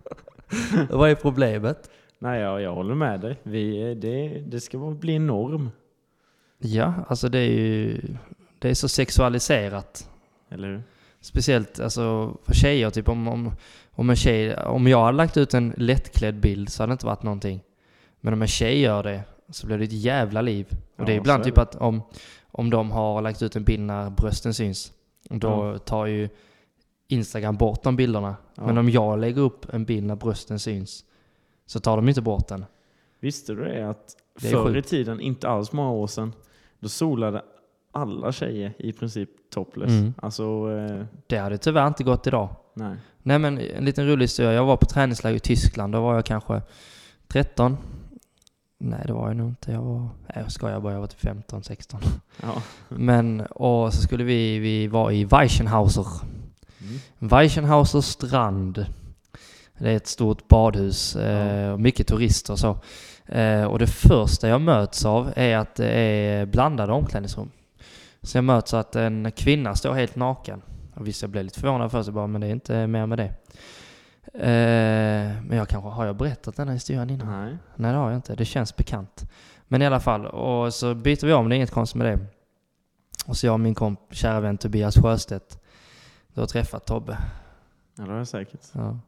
[0.90, 1.90] vad är problemet?
[2.18, 3.36] Nej, ja, jag håller med dig.
[3.42, 5.70] Vi, är- det, det ska bli en norm.
[6.58, 8.00] Ja, alltså det är ju...
[8.58, 10.10] Det är så sexualiserat.
[10.50, 10.82] Eller hur?
[11.20, 13.52] Speciellt alltså, för tjejer, typ om, om,
[13.98, 17.06] om en tjej, om jag hade lagt ut en lättklädd bild så hade det inte
[17.06, 17.60] varit någonting.
[18.20, 20.66] Men om en tjej gör det så blir det ett jävla liv.
[20.96, 22.02] Och det är Ja, ibland är typ att om,
[22.50, 24.92] om de har lagt ut en bild när brösten syns,
[25.30, 26.28] då tar ju
[27.08, 28.36] Instagram bort de bilderna.
[28.54, 28.66] Ja.
[28.66, 31.04] Men om jag lägger upp en bild när brösten syns
[31.66, 32.64] så tar de inte bort den.
[33.20, 36.32] Visste du det att Det förr i tiden, inte alls många år sedan,
[36.80, 37.42] då solade
[37.92, 39.90] alla tjejer i princip topless.
[39.90, 40.14] Mm.
[40.22, 42.48] Alltså, eh, Det hade tyvärr inte gått idag.
[42.78, 42.96] Nej.
[43.22, 44.52] Nej men en liten rolig historia.
[44.52, 45.92] Jag var på träningsläger i Tyskland.
[45.92, 46.62] Då var jag kanske
[47.28, 47.76] 13.
[48.78, 49.72] Nej det var jag nog inte.
[49.72, 50.00] Jag var...
[50.00, 50.92] Nej jag skojar bara.
[50.92, 52.00] Jag var typ 15, 16.
[52.42, 52.62] Ja.
[52.88, 56.06] Men och så skulle vi, vi var i Weichenhauser.
[56.80, 56.98] Mm.
[57.18, 58.86] Weichenhauser strand.
[59.78, 61.16] Det är ett stort badhus.
[61.16, 62.78] Eh, och mycket turister och så.
[63.26, 67.50] Eh, och det första jag möts av är att det är blandade omklädningsrum.
[68.22, 70.62] Så jag möts av att en kvinna står helt naken.
[70.98, 73.18] Och visst, jag blev lite förvånad först, jag bara, men det är inte mer med
[73.18, 73.32] det.
[74.34, 77.44] Eh, men jag kanske, har jag berättat den här historien innan?
[77.44, 77.58] Nej.
[77.76, 79.30] Nej det har jag inte, det känns bekant.
[79.68, 82.26] Men i alla fall, och så byter vi om, det är inget konstigt med det.
[83.26, 85.60] Och så jag och min komp, kära vän Tobias Sjöstedt,
[86.34, 87.18] du har träffat Tobbe.
[87.96, 88.60] Ja, det har jag säkert.
[88.72, 88.98] Ja.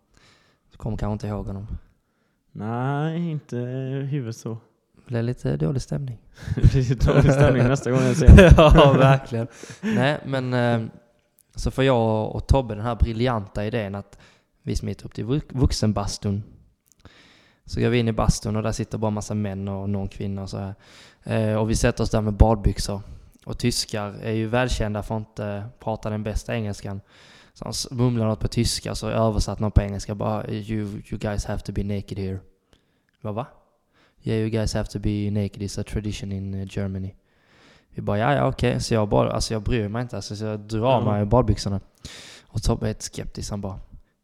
[0.70, 1.66] Du kommer kanske inte ihåg honom.
[2.52, 3.56] Nej, inte
[4.10, 4.58] huvudet så.
[4.96, 6.18] Det blev lite dålig stämning.
[6.54, 8.72] det blir dålig stämning nästa gång jag ser honom.
[8.74, 9.46] ja, verkligen.
[9.80, 10.88] Nej, men eh,
[11.60, 14.18] så får jag och Tobbe den här briljanta idén att
[14.62, 16.42] vi smiter upp till vuxenbastun.
[17.64, 20.42] Så går vi in i bastun och där sitter bara massa män och någon kvinna
[20.42, 20.74] och så här.
[21.22, 23.00] Eh, och vi sätter oss där med badbyxor.
[23.44, 27.00] Och tyskar är ju välkända för att inte prata den bästa engelskan.
[27.54, 31.44] Så han mumlar något på tyska så översatt något på engelska bara you, you guys
[31.44, 32.38] have to be naked here.
[33.20, 33.46] Vad va?
[34.22, 37.14] Yeah you guys have to be naked, it's a tradition in eh, Germany.
[37.94, 38.80] Vi bara ja, ja okej.
[38.80, 40.16] Så jag bara, alltså jag bryr mig inte.
[40.16, 41.00] Alltså, så jag drar Ja.
[41.12, 41.80] mig badbyxorna.
[42.46, 43.50] Och Tobbe är helt skeptisk.
[43.50, 43.78] Han bara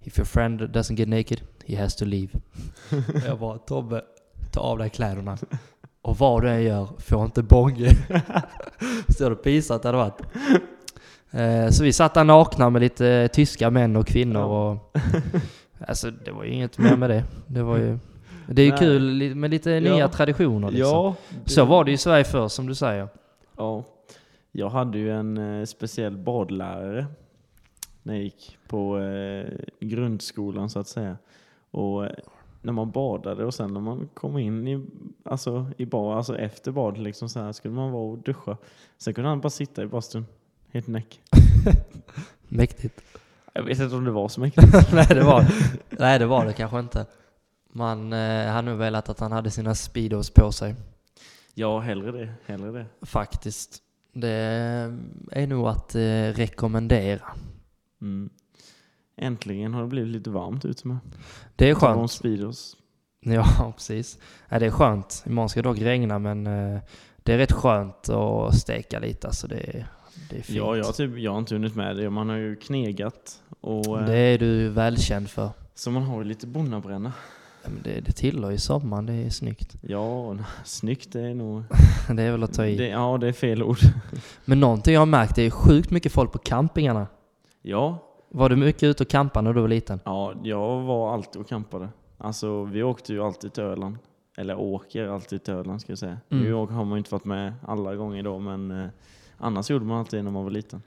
[0.05, 2.29] If your friend doesn't get naked, he has to leave.
[3.27, 4.03] Jag bara Tobbe,
[4.53, 5.39] ta av dig kläderna.
[6.03, 7.91] Och vad du än gör, få inte bånge.
[9.19, 10.21] Det pisat hade det varit.
[11.31, 14.97] Eh, Så vi satt där nakna med lite tyska män och kvinnor och...
[15.89, 17.25] Alltså det var ju inget mer med det.
[17.47, 17.99] Det var ju...
[18.49, 18.79] Det är ju Nej.
[18.81, 19.81] kul med lite Ja.
[19.95, 20.91] nya traditioner liksom.
[20.93, 21.15] Ja,
[21.47, 23.09] Så var det ju i Sverige förr som du säger.
[23.57, 23.85] Ja.
[24.53, 27.07] Jag hade ju en eh, speciell badlärare
[28.03, 31.17] när jag gick på eh, grundskolan så att säga.
[31.71, 32.13] Och eh,
[32.63, 34.87] när man badade och sen när man kom in i,
[35.25, 38.57] alltså, i bad, alltså efter bad liksom så här, skulle man vara och duscha.
[38.99, 40.27] Sen kunde han bara sitta i bastun,
[40.73, 41.21] helt näck.
[42.49, 43.01] Mäktigt.
[43.53, 44.65] Jag vet inte om det var så mycket.
[44.93, 45.45] nej, det var,
[45.91, 47.07] nej det var det kanske inte.
[47.73, 50.75] Man eh, hade nog velat att han hade sina speedos på sig.
[51.59, 52.35] Ja, hellre det.
[52.47, 52.87] Hellre det.
[53.07, 53.83] Faktiskt.
[54.13, 54.29] Det
[55.33, 56.01] är nog att eh,
[56.35, 57.23] rekommendera.
[58.01, 58.31] Mm.
[59.17, 60.97] Äntligen har det blivit lite varmt ute med.
[61.57, 62.11] Det är Ta de skönt.
[62.11, 62.77] Speedos.
[63.21, 64.19] Ja, precis.
[64.49, 65.23] Ja, det är skönt.
[65.27, 66.79] Imorgon ska det dock regna men eh,
[67.17, 69.27] det är rätt skönt att steka lite.
[69.27, 69.87] Alltså det, är-
[70.31, 70.57] det är fint.
[70.59, 72.11] Ja, jag, typ, jag har inte hunnit med det.
[72.11, 73.43] Man har ju knegat.
[73.61, 75.51] Och, eh, Det är du välkänd för.
[75.75, 77.13] Så man har ju lite bonnabränna.
[77.69, 79.77] Men det, det tillhör ju sommaren, det är snyggt.
[79.81, 81.63] Ja, snyggt det är nog...
[82.17, 82.77] Det är väl att ta i.
[82.77, 83.79] Det, ja, det är fel ord.
[84.45, 87.07] Men någonting jag har märkt, det är sjukt mycket folk på campingarna.
[87.63, 87.99] Ja,
[88.29, 90.01] Var du mycket ute och campade när du var liten?
[90.05, 91.89] ja, jag var alltid och campade.
[92.19, 93.97] Alltså, vi åkte ju alltid till Öland.
[94.37, 96.19] Eller åker alltid till Öland ska jag säga.
[96.31, 96.45] Mm.
[96.45, 98.87] Nu har man ju inte varit med alla gånger då, men eh,
[99.39, 100.83] annars gjorde man alltid när man var liten.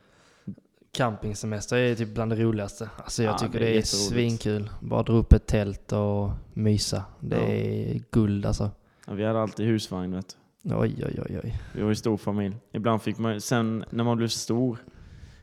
[0.91, 2.89] Campingsemester är typ bland det roligaste.
[2.97, 4.69] Alltså jag Ja, tycker det är det är, svinkul.
[4.81, 7.03] Bara dra upp ett tält och mysa.
[7.19, 7.47] Det Ja.
[7.47, 8.71] är guld alltså.
[9.07, 10.75] Ja, vi hade alltid husvagn vet du.
[10.75, 11.59] Oj, oj, oj, oj.
[11.73, 12.55] Vi var ju stor familj.
[12.71, 14.77] Ibland fick man, sen när man blev stor,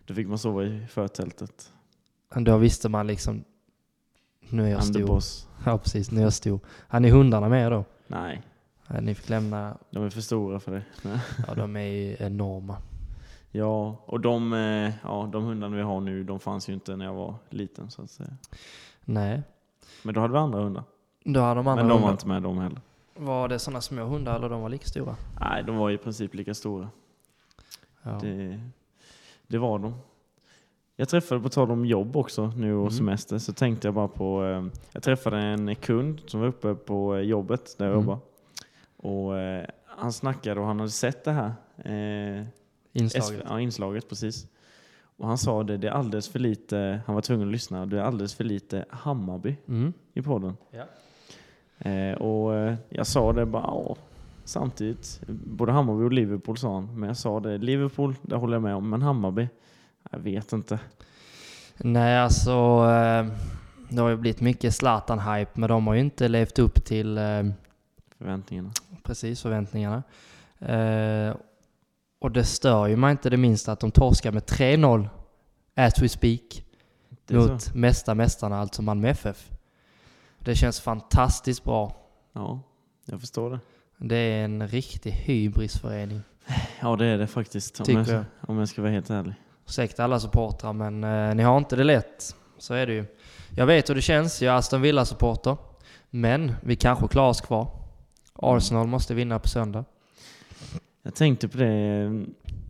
[0.06, 1.70] då fick man sova i förtältet.
[2.34, 3.44] Då visste man liksom,
[4.48, 5.06] nu är jag the stor.
[5.06, 5.48] boss.
[5.64, 6.10] Ja, precis.
[6.10, 6.60] Nu är jag stor.
[6.88, 7.84] Han är hundarna med då?
[8.06, 8.42] Nej,
[8.88, 10.82] Ja, Ni fick lämna, de är för stora för det.
[11.48, 12.76] Ja de är ju enorma.
[13.50, 17.04] Ja, och de, eh, ja, de hundarna vi har nu, de fanns ju inte när
[17.04, 18.30] jag var liten så att säga.
[19.04, 19.42] Nej.
[20.02, 20.84] Men då hade vi andra hundar.
[21.24, 22.12] Då hade de andra Men de var hundar.
[22.12, 22.80] inte med de heller.
[23.16, 25.16] Var det sådana små hundar eller de var lika stora?
[25.40, 26.88] Nej, de var i princip lika stora.
[28.02, 28.18] Ja.
[28.22, 28.60] Det,
[29.46, 29.94] det var de.
[30.96, 32.90] Jag träffade, på tal om jobb också nu och Mm.
[32.90, 34.44] semester, så tänkte jag bara på...
[34.44, 38.04] Eh, jag träffade en kund som var uppe på eh, jobbet där jag Mm.
[38.04, 38.18] jobbar.
[38.96, 39.32] Och
[39.86, 41.54] han snackade och han hade sett det här.
[43.02, 43.42] Inslaget.
[43.48, 44.46] Ja, inslaget, precis.
[45.18, 47.98] Och han sa det, det är alldeles för lite, han var tvungen att lyssna, det
[47.98, 49.92] är alldeles för lite Hammarby Mm.
[50.14, 50.56] i podden.
[50.70, 50.84] Ja.
[51.90, 53.96] Eh, och eh, jag sa det bara, ja.
[54.44, 57.00] Samtidigt, både Hammarby och Liverpool sa han.
[57.00, 58.90] Men jag sa det, Liverpool, det håller jag med om.
[58.90, 59.48] Men Hammarby,
[60.10, 60.78] jag vet inte.
[61.76, 62.50] Nej, alltså
[62.90, 63.26] eh,
[63.88, 67.42] det har ju blivit mycket Zlatan-hype, men de har ju inte levt upp till eh,
[68.18, 68.70] Förväntningarna.
[69.02, 70.02] precis förväntningarna.
[72.18, 75.08] Och det stör ju mig inte det minsta att de torskar med 3-0
[75.76, 76.64] as we speak
[77.30, 77.78] mot så.
[77.78, 79.50] mesta mästarna, alltså Malmö FF.
[80.38, 81.96] Det känns fantastiskt bra.
[82.32, 82.60] Ja,
[83.04, 83.60] jag förstår det.
[83.98, 86.20] Det är en riktig hybrisförening.
[86.80, 87.80] Ja, det är det faktiskt.
[87.80, 88.24] Om, Tycker jag, jag.
[88.40, 89.34] om jag ska vara helt ärlig.
[89.66, 92.36] Ursäkta alla supportrar, men eh, ni har inte det lätt.
[92.58, 93.04] Så är det ju.
[93.56, 95.56] Jag vet hur det känns, jag är Aston Villa-supporter.
[96.10, 97.68] Men vi kanske klarar oss kvar.
[98.34, 99.84] Arsenal måste vinna på söndag.
[101.06, 102.12] Jag tänkte på det, eh,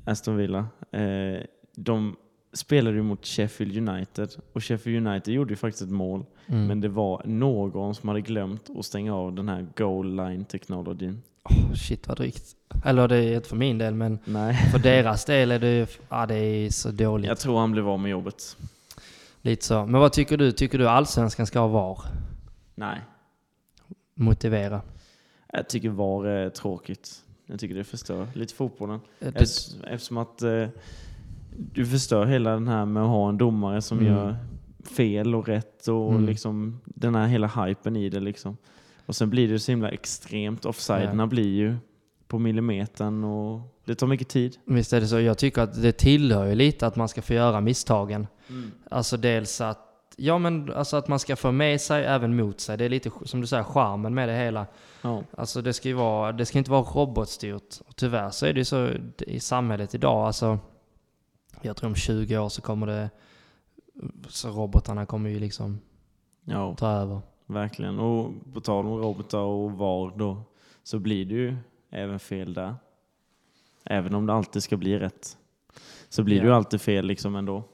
[0.05, 0.67] Aston Villa.
[0.91, 1.41] Eh,
[1.77, 2.17] de
[2.53, 6.25] spelade ju mot Sheffield United och Sheffield United gjorde ju faktiskt ett mål.
[6.47, 6.67] Mm.
[6.67, 11.23] Men det var någon som hade glömt att stänga av den här goal line teknologin.
[11.45, 12.57] Åh, shit vad drygt.
[12.85, 14.55] Eller det är inte för min del, men Nej.
[14.73, 17.29] för deras del är det, ja, det är så dåligt.
[17.29, 18.57] Jag tror han blev av med jobbet.
[19.43, 19.87] Lite så.
[19.87, 20.53] Men vad tycker du?
[20.53, 21.99] Tycker du allsvenskan ska ha VAR?
[22.75, 23.01] Nej.
[24.15, 24.81] Motivera.
[25.53, 27.23] Jag tycker VAR är tråkigt.
[27.47, 29.01] Jag tycker det förstör lite fotbollen.
[29.19, 30.67] Det, Eftersom, eftersom att eh,
[31.57, 34.13] du förstör hela den här med att ha en domare som Mm.
[34.13, 34.37] gör
[34.97, 36.27] fel och rätt och Mm.
[36.27, 38.57] liksom den här hela hypen i det liksom.
[39.07, 40.65] Och sen blir det så himla extremt.
[40.65, 41.77] Offsiderna blir ju
[42.29, 44.57] på millimetern och det tar mycket tid.
[44.65, 45.21] visst är det så.
[45.21, 48.27] Jag tycker att det tillhör ju lite att man ska få göra misstagen.
[48.91, 49.86] Alltså dels att,
[50.17, 52.79] ja men alltså att man ska få med sig även mot sig.
[52.79, 54.67] Det är lite som du säger, charmen med det hela.
[55.03, 55.23] Ja.
[55.37, 57.81] Alltså det ska ju vara, det ska inte vara robotstyrt.
[57.89, 60.27] Och tyvärr så är det ju så i samhället idag.
[60.27, 60.59] Alltså,
[61.63, 63.11] jag tror om 20 år så kommer det,
[64.29, 65.81] så robotarna kommer ju liksom
[66.45, 67.21] ja, ta över.
[67.47, 67.99] verkligen.
[67.99, 70.43] Och på tal om robotar och VAR då
[70.83, 71.57] så blir det ju
[71.91, 72.75] även fel där.
[73.85, 75.37] Även om det alltid ska bli rätt.
[76.09, 76.57] Så blir det ju Ja.
[76.57, 77.65] alltid fel liksom ändå.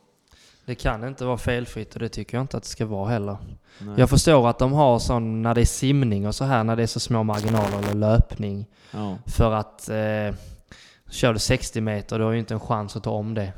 [0.65, 3.37] Det kan inte vara felfritt och det tycker jag inte att det ska vara heller.
[3.79, 3.95] Nej.
[3.97, 6.83] Jag förstår att de har sån, när det är simning och så här, när det
[6.83, 8.67] är så små marginaler eller löpning.
[8.91, 9.19] Ja.
[9.27, 10.35] För att eh,
[11.11, 13.53] kör du 60 meter, du har ju inte en chans att ta om det.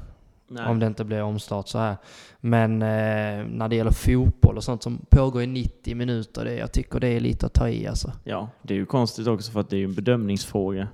[0.49, 0.67] Nej.
[0.67, 1.97] Om det inte blir omstart så här.
[2.41, 6.73] Men eh, när det gäller fotboll och sånt som pågår i 90 minuter, det, jag
[6.73, 8.13] tycker det är lite att ta i alltså.
[8.25, 10.89] Ja, det är ju konstigt också för att det är ju en bedömningsfråga.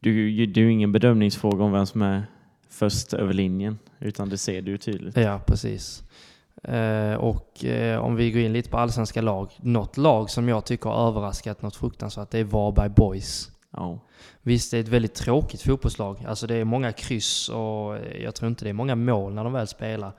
[0.00, 2.26] Det är ju ingen bedömningsfråga om vem som är
[2.70, 5.16] först över linjen, utan det ser du ju tydligt.
[5.16, 6.04] Ja, precis.
[6.62, 9.52] Eh, och eh, om vi går in lite på allsvenska lag.
[9.60, 13.50] Något lag som jag tycker har överraskat något fruktansvärt, det är Varberg Boys.
[13.70, 14.00] Ja,
[14.42, 16.24] Visst, det är ett väldigt tråkigt fotbollslag.
[16.28, 19.52] Alltså det är många kryss och jag tror inte det är många mål när de
[19.52, 20.12] väl spelar.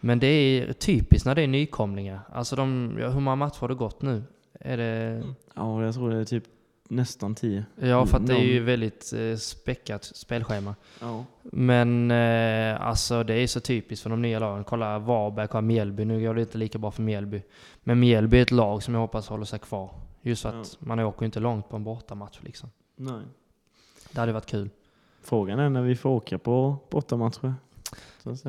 [0.00, 2.20] Men det är typiskt när det är nykomlingar.
[2.32, 4.22] Alltså de, hur många matcher har det gått nu?
[4.60, 5.22] Är det...
[5.54, 6.44] ja jag tror det är typ
[6.90, 7.64] nästan tio.
[7.76, 10.74] Ja, för att det är ju väldigt eh, späckat spelschema.
[11.00, 11.24] Ja.
[11.42, 14.64] Men eh, alltså det är så typiskt för de nya lagen.
[14.64, 16.04] Kolla Varberg, kolla Mjällby.
[16.04, 17.42] Nu går det inte lika bra för Mjällby.
[17.82, 19.90] Men Mjällby är ett lag som jag hoppas håller sig kvar.
[20.22, 22.70] Just för att man åker ju inte långt på en bortamatch liksom.
[22.96, 23.22] Nej.
[24.12, 24.70] Det hade varit kul.
[25.22, 27.54] Frågan är när vi får åka på bortamatcher.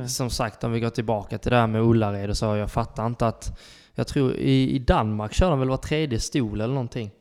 [0.07, 2.55] Som sagt, om vi går tillbaka till det här med Ullared och så.
[2.55, 3.59] Jag fattar inte att...
[3.93, 7.11] Jag tror i, i Danmark kör de väl var tredje stol eller någonting.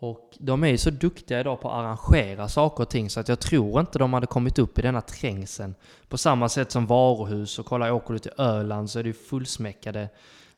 [0.00, 3.28] Och de är ju så duktiga idag på att arrangera saker och ting så att
[3.28, 5.74] jag tror inte de hade kommit upp i denna trängseln.
[6.08, 9.12] På samma sätt som varuhus och kolla, åker du till Öland så är det ju
[9.14, 10.08] fullsmäckade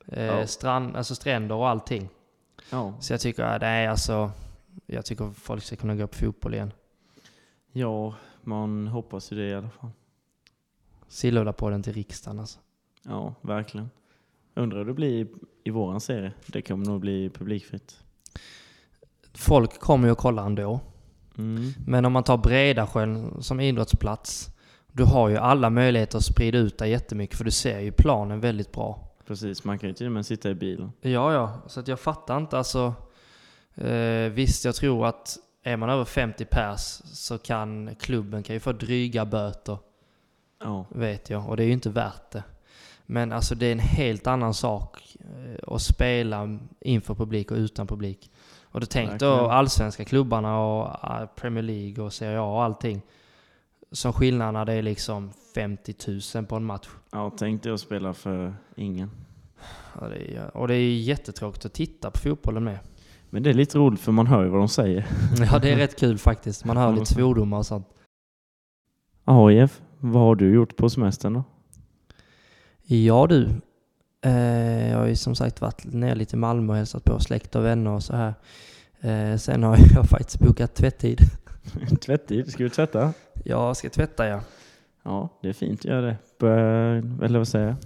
[0.07, 0.47] eh, Ja.
[0.47, 2.09] strand, alltså stränder och allting.
[2.71, 2.95] Ja.
[3.01, 4.31] Så jag tycker, att det är alltså...
[4.87, 6.73] Jag tycker folk ska kunna gå på fotboll igen.
[7.73, 9.91] ja, man hoppas ju det i alla fall.
[11.09, 12.59] Sillhålla på den till riksdagen alltså.
[13.03, 13.91] Ja, verkligen.
[14.55, 15.27] Undrar hur det blir i,
[15.65, 16.33] i våran serie.
[16.47, 17.99] Det kommer nog bli publikfritt.
[19.35, 20.81] Folk kommer ju att kolla ändå.
[21.39, 21.73] Mm.
[21.87, 24.51] Men om man tar Bredasjön som idrottsplats,
[24.93, 28.41] du har ju alla möjligheter att sprida ut dig jättemycket för du ser ju planen
[28.41, 29.11] väldigt bra.
[29.27, 30.93] Precis, man kan ju till och med sitta i bilen.
[31.01, 32.95] Ja, ja, så att jag fattar inte alltså.
[33.75, 38.61] Eh, visst, jag tror att är man över 50 pers så kan klubben kan ju
[38.61, 39.79] få dryga böter,
[40.61, 42.43] Ja, vet jag, och det är ju inte värt det.
[43.07, 47.87] Men alltså det är en helt annan sak eh, att spela inför publik och utan
[47.87, 48.31] publik.
[48.73, 53.03] Och du tänk då allsvenska klubbarna och ah, Premier League och Serie A och allting.
[53.93, 55.95] Som skillnad när det är liksom 50
[56.35, 56.89] 000 på en match.
[57.13, 59.11] ja tänk dig att spela för ingen.
[60.01, 62.79] Ja, det är, och det är jättetråkigt att titta på fotbollen med.
[63.31, 65.07] Men det är lite roligt för man hör ju vad de säger.
[65.53, 66.65] Ja, det är rätt kul faktiskt.
[66.65, 67.89] Man hör lite svordomar och sånt.
[69.53, 71.45] Jeff, vad har du gjort på semestern då?
[72.87, 73.49] Ja du.
[74.23, 77.57] Eh, jag har ju som sagt varit ner lite i Malmö och hälsat på släkt
[77.57, 78.35] och vänner och så här.
[79.01, 81.21] Eh, sen har jag faktiskt bokat tvättid.
[82.01, 83.13] Tvättid, ska du tvätta?
[83.45, 84.41] Jag ska tvätta ja.
[85.03, 86.17] Ja, det är fint att göra det.
[86.39, 86.93] Bör,
[87.25, 87.77] eller vad säger jag?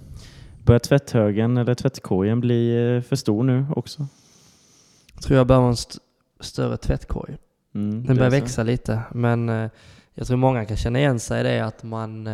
[0.63, 4.07] Börjar tvätthögen eller tvättkorgen bli eh, för stor nu också?
[5.23, 5.99] Tror jag behöver en st-
[6.39, 7.37] större tvättkorg.
[7.75, 9.01] Mm, Den börjar växa lite.
[9.11, 9.47] Men
[10.13, 12.29] jag tror många kan känna igen sig i det att man,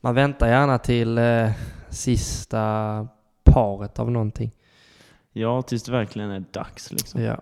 [0.00, 1.20] man väntar gärna till
[1.90, 3.08] sista
[3.56, 4.50] paret av någonting.
[5.32, 7.22] Ja, tills det verkligen är dags liksom.
[7.22, 7.40] Ja.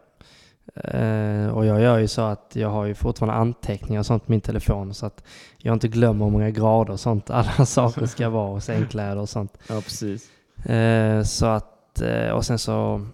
[0.74, 4.32] Eh, och jag gör ju så att jag har ju fortfarande anteckningar och sånt på
[4.32, 5.24] min telefon så att
[5.58, 9.28] jag inte glömmer hur många grader och sånt alla saker ska vara och sängkläder och
[9.28, 9.58] sånt.
[9.68, 10.30] Ja, precis.
[10.66, 13.06] Eh, så att, eh, och sen så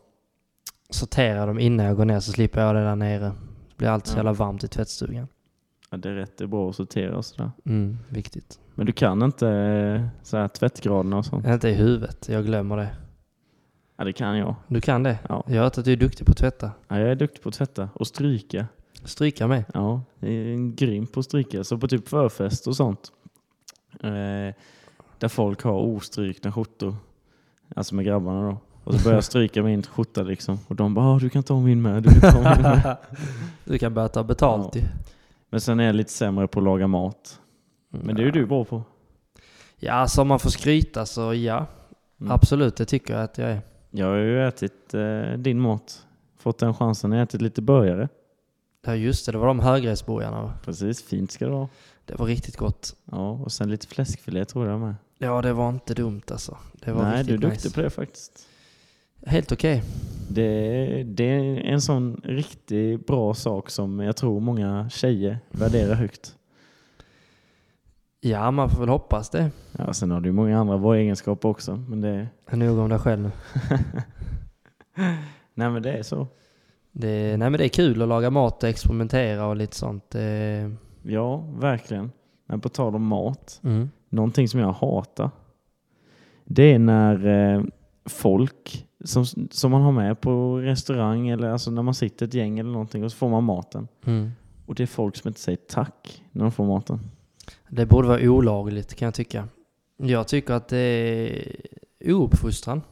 [0.90, 3.32] sorterar jag dem innan jag går ner så slipper jag det där nere.
[3.68, 5.28] Det blir alltid så jävla varmt i tvättstugan.
[5.90, 6.36] Ja, det är rätt.
[6.38, 7.50] Det är bra att sortera och sådär.
[7.64, 8.58] Mm, viktigt.
[8.74, 11.46] Men du kan inte eh, så här tvättgraderna och sånt?
[11.46, 12.88] Inte i huvudet, jag glömmer det.
[13.96, 14.54] Ja, det kan jag.
[14.68, 15.18] Du kan det?
[15.28, 15.44] Ja.
[15.46, 16.70] Jag har hört att du är duktig på att tvätta.
[16.88, 18.66] ja, jag är duktig på att tvätta och stryka.
[19.04, 19.64] Stryka med.
[19.74, 21.64] Ja, jag är en grym på att stryka.
[21.64, 23.12] Så på typ förfest och sånt.
[24.02, 24.54] Eh,
[25.18, 26.96] där folk har ostrykna skjortor.
[27.76, 28.58] Alltså med grabbarna då.
[28.84, 30.58] Och så börjar jag stryka min skjorta liksom.
[30.68, 32.02] Och de bara, "Ah, du kan ta min med.
[32.02, 32.96] Du kan ta min med.
[33.64, 34.80] Du kan börja ta betalt Ja.
[34.80, 34.86] ju.
[35.50, 37.40] Men sen är jag lite sämre på att laga mat.
[37.88, 38.82] Men det är ju du bra på.
[39.76, 41.66] Ja, alltså om man får skryta så ja.
[42.20, 42.32] Mm.
[42.32, 43.60] Absolut, det tycker jag att jag är.
[43.90, 46.06] Jag har ju ätit eh, din mat.
[46.38, 47.12] Fått den chansen.
[47.12, 48.08] Jag har ätit lite burgare.
[48.86, 50.52] Ja just det, det var de högrättsborgarna va?
[50.64, 51.68] Precis, fint ska det vara.
[52.04, 52.96] Det var riktigt gott.
[53.04, 54.94] Ja, och sen lite fläskfilé tror jag med.
[55.18, 56.56] Ja, det var inte dumt alltså.
[56.72, 57.74] Det var Nej, du är riktigt duktig nice.
[57.74, 58.46] på det faktiskt.
[59.26, 59.82] Helt okej.
[60.28, 66.36] Det, det är en sån riktigt bra sak som jag tror många tjejer värderar högt.
[68.20, 69.50] Ja, man får väl hoppas det.
[69.78, 71.76] Ja, sen har du många andra bra egenskaper också.
[71.88, 73.30] Men det, Nog om dig själv nu.
[75.54, 76.26] nej, men det är så.
[76.92, 80.10] Det, nej men det är kul att laga mat och experimentera och lite sånt.
[80.10, 80.70] Det,
[81.02, 82.12] Ja, verkligen.
[82.46, 83.60] Men på tal om mat.
[83.64, 83.90] mm.
[84.08, 85.30] Någonting som jag hatar.
[86.44, 87.62] Det är när eh,
[88.04, 92.58] folk som, som man har med på restaurang eller alltså när man sitter ett gäng
[92.58, 93.88] eller någonting och så får man maten.
[94.04, 94.30] Mm.
[94.66, 97.00] Och det är folk som inte säger tack när de får maten.
[97.68, 99.48] Det borde vara olagligt kan jag tycka.
[99.96, 100.78] Jag tycker att det
[102.00, 102.82] är ouppfostran.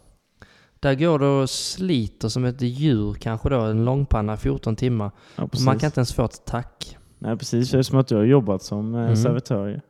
[0.81, 5.11] Där går du och sliter som ett djur kanske då, en långpanna 14 timmar.
[5.37, 6.97] Ja, man kan inte ens få ett tack.
[7.19, 7.71] Nej, precis.
[7.71, 9.17] Det är som att du har jobbat som eh, Mm.
[9.17, 9.81] servitör.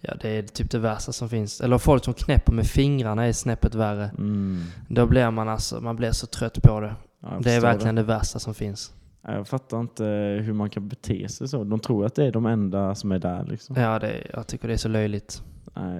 [0.00, 1.60] Ja, det är typ det värsta som finns.
[1.60, 4.10] Eller folk som knäpper med fingrarna är snäppet värre.
[4.18, 4.62] Mm.
[4.88, 6.94] Då blir man alltså, man blir så trött på det.
[7.22, 8.92] Ja, Det är verkligen det värsta som finns.
[9.22, 10.04] Ja, Jag fattar inte
[10.44, 11.64] hur man kan bete sig så.
[11.64, 13.44] De tror att det är de enda som är där.
[13.44, 13.76] Liksom.
[13.80, 15.42] Ja, det, jag tycker det är så löjligt.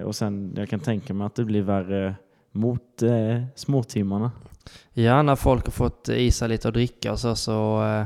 [0.05, 2.15] Och sen, jag kan tänka mig att det blir värre
[2.51, 4.31] mot eh, småtimmarna.
[4.93, 8.05] Ja, när folk har fått i sig lite att dricka och så, så eh,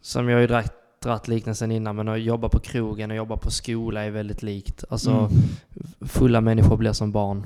[0.00, 0.75] som jag ju dratt,
[1.06, 4.84] dratt liknelsen innan, men att jobba på krogen och jobba på skola är väldigt likt.
[4.90, 5.30] Alltså, Mm.
[6.08, 7.44] fulla människor blir som barn.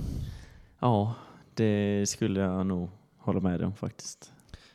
[0.81, 1.15] Ja,
[1.55, 2.89] det skulle jag nog
[3.19, 4.33] hålla med om faktiskt.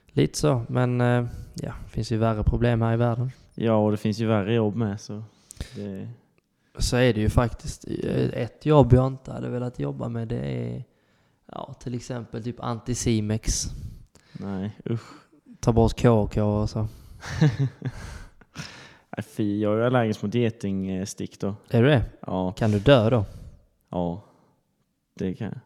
[0.08, 3.32] Lite så, men eh, ja, det finns ju värre problem här i världen.
[3.56, 5.02] Ja, och det finns ju värre jobb med.
[5.02, 5.24] Så
[5.76, 6.10] det,
[6.78, 7.86] Så är det ju faktiskt.
[8.34, 10.84] Ett jobb jag inte hade velat jobba med det är
[11.52, 13.66] ja, till exempel typ Anticimex.
[14.34, 15.02] nej, usch.
[15.60, 16.88] Ta bort KK och så.
[19.24, 21.56] Fy, jag är allergisk mot getingstick då.
[21.70, 22.02] Är du det?
[22.20, 23.26] Ja, Kan du dö då?
[23.90, 24.24] ja,
[25.14, 25.60] det kan jag.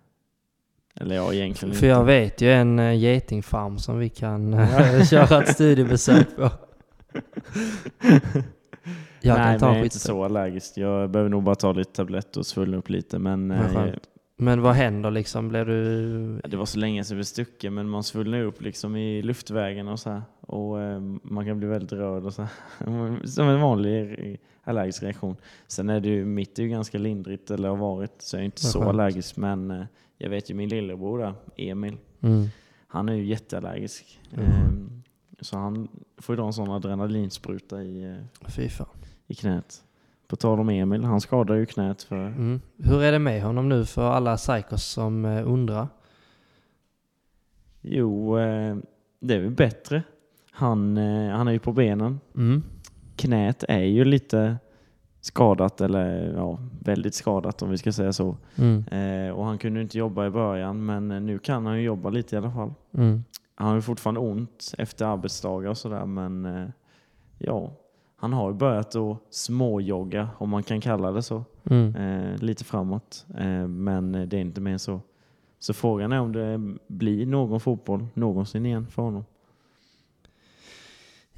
[1.02, 5.44] Eller ja, egentligen För jag vet ju en uh, getingfarm som vi kan eh, köra
[5.44, 6.50] ett studiebesök på.
[9.22, 10.78] Jag Nej, kan ta men jag är inte så allergisk.
[10.78, 13.20] Jag behöver nog bara ta lite tabletter och svullna upp lite.
[13.20, 14.09] Men, eh, skönt.
[14.42, 15.50] Men vad händer liksom?
[15.50, 16.40] Blir du...
[16.40, 20.00] det var så länge sedan vi stucken, men man svullnar upp liksom i luftvägen och
[20.00, 20.22] så här.
[20.42, 23.26] Och eh, man kan bli väldigt röd och så här.
[23.28, 25.36] Som en vanlig allergisk reaktion.
[25.68, 28.46] Sen är det ju, mitt är ju ganska lindrigt, eller har varit, så jag är
[28.46, 29.38] inte så allergisk.
[29.38, 29.84] Men eh,
[30.18, 32.48] jag vet ju min lillebror där, Emil, Mm.
[32.88, 34.20] han är ju jätteallergisk.
[34.34, 34.44] Mhm.
[34.46, 35.04] Ehm,
[35.40, 35.88] så han
[36.18, 38.24] får ju då en sån adrenalinspruta i, eh,
[39.28, 39.84] i knät.
[40.30, 42.62] På tal om Emil, han skadar ju knät för Mm.
[42.78, 45.88] Hur är det med honom nu för alla psykos som eh, undrar?
[47.82, 48.78] Jo, eh,
[49.20, 50.04] det är väl bättre.
[50.52, 52.20] Han, eh, han är ju på benen.
[52.36, 52.64] Mm.
[53.16, 54.58] Knät är ju lite
[55.22, 58.38] skadat, eller ja, väldigt skadat om vi ska säga så.
[58.56, 58.84] Mm.
[58.88, 62.36] Eh, och han kunde inte jobba i början, men nu kan han ju jobba lite
[62.36, 62.74] i alla fall.
[62.94, 63.24] Mm.
[63.56, 66.70] Han har ju fortfarande ont efter arbetsdagar och sådär, men eh,
[67.38, 67.72] ja,
[68.20, 71.96] han har börjat att småjogga, om man kan kalla det så, Mm.
[71.96, 73.26] eh, lite framåt.
[73.38, 75.02] Eh, men det är inte mer så.
[75.60, 79.26] Så frågan är om det blir någon fotboll någonsin igen för honom.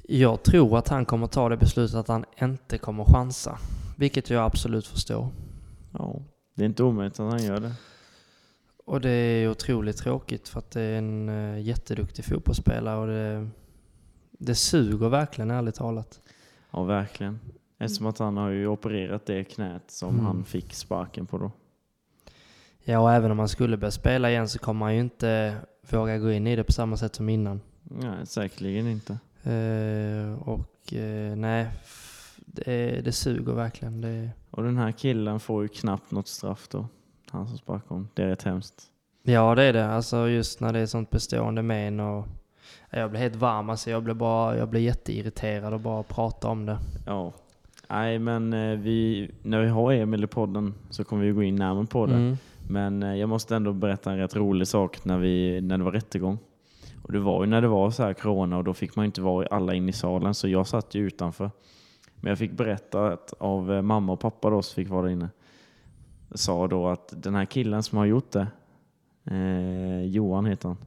[0.02, 3.58] Jag tror att han kommer ta det beslutet att han inte kommer chansa.
[3.96, 5.28] Vilket jag absolut förstår.
[5.98, 6.16] Ja,
[6.54, 7.72] det är inte omöjligt att han gör det.
[8.84, 13.48] Och det är otroligt tråkigt för att det är en uh, jätteduktig fotbollsspelare och det,
[14.38, 16.20] det suger verkligen ärligt talat.
[16.72, 17.40] Ja, verkligen.
[17.78, 20.24] Eftersom att han har ju opererat det knät som Mm.
[20.26, 21.50] han fick sparken på då.
[22.84, 25.56] Ja, och även om han skulle börja spela igen så kommer han ju inte
[25.90, 27.60] våga gå in i det på samma sätt som innan.
[27.82, 29.12] Nej, säkerligen inte.
[29.50, 31.68] Eh, och eh, nej,
[32.36, 34.00] det, det suger verkligen.
[34.00, 36.86] Det, Och den här killen får ju knappt något straff då.
[37.30, 38.08] Han som sparkade honom.
[38.14, 38.82] Det är rätt hemskt.
[39.22, 39.86] ja, det är det.
[39.86, 42.26] Alltså just när det är sånt bestående men och
[43.00, 43.70] jag blir helt varm.
[43.70, 46.78] Alltså jag blir bara, jag blir jätteirriterad och bara prata om det.
[47.06, 47.32] Ja.
[47.88, 51.56] Nej, men eh, vi, när vi har Emil i podden så kommer vi gå in
[51.56, 52.14] närmare på det.
[52.14, 52.36] Mm.
[52.68, 55.92] Men eh, jag måste ändå berätta en rätt rolig sak när, vi, när det var
[55.92, 56.38] rättegång.
[57.02, 59.20] Och det var ju när det var så här corona och då fick man inte
[59.20, 61.50] vara alla inne i salen så jag satt ju utanför.
[62.20, 65.28] Men jag fick berättat av eh, mamma och pappa då som fick vara där inne.
[66.34, 68.46] Sa då att den här killen som har gjort det,
[69.24, 70.78] eh, Johan heter han.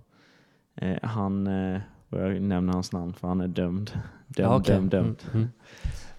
[0.76, 3.92] Eh, han, eh, och jag nämner hans namn för han är dömd.
[4.28, 4.76] Dömd, Ja, okej.
[4.76, 5.24] dömd, dömd.
[5.32, 5.50] Mm, mm.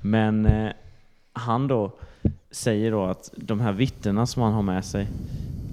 [0.00, 0.72] Men eh,
[1.32, 1.92] han då
[2.50, 5.08] säger då att de här vittnena som han har med sig,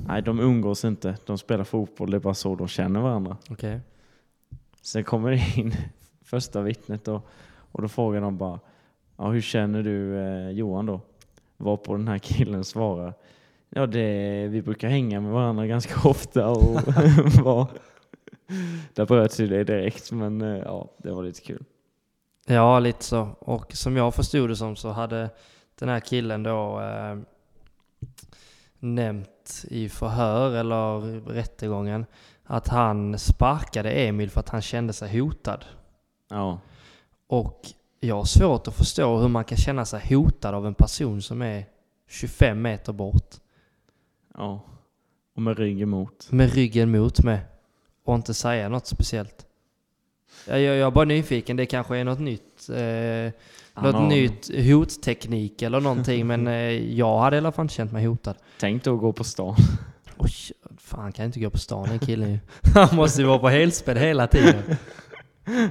[0.07, 3.37] nej de umgås inte, de spelar fotboll, det är bara så de känner varandra.
[3.49, 3.79] Okej.
[4.81, 5.73] Sen kommer det in
[6.23, 7.21] första vittnet då
[7.71, 8.59] och då frågar de bara,
[9.17, 11.01] ja, hur känner du eh, Johan då?
[11.57, 13.13] Varpå den här killen svarar,
[13.69, 16.81] ja det, vi brukar hänga med varandra ganska ofta och
[17.43, 17.67] var.
[18.93, 21.63] Där bröt sig det direkt men eh, ja, det var lite kul.
[22.45, 23.29] Ja, lite så.
[23.39, 25.29] Och som jag förstod det som så hade
[25.79, 27.17] den här killen då eh,
[28.79, 30.99] nämnt i förhör eller
[31.29, 32.05] rättegången
[32.43, 35.65] att han sparkade Emil för att han kände sig hotad.
[36.29, 36.59] Ja,
[37.27, 37.61] Och
[37.99, 41.41] jag har svårt att förstå hur man kan känna sig hotad av en person som
[41.41, 41.65] är
[42.07, 43.35] 25 meter bort.
[44.37, 44.61] ja.
[45.35, 46.31] Och med ryggen mot.
[46.31, 47.39] Med ryggen mot med.
[48.03, 49.45] Och inte säga något speciellt.
[50.47, 52.69] Jag, jag, jag är bara nyfiken, det kanske är något nytt.
[52.69, 53.31] Eh,
[53.83, 56.53] något har- nytt hotteknik eller någonting, men eh,
[56.95, 58.35] jag hade i alla fall inte känt mig hotad.
[58.59, 59.55] Tänk då att gå på stan.
[60.17, 60.31] Oj,
[60.77, 62.39] fan han kan inte gå på stan den killen ju.
[62.75, 64.61] Han måste ju vara på helspänn hela tiden.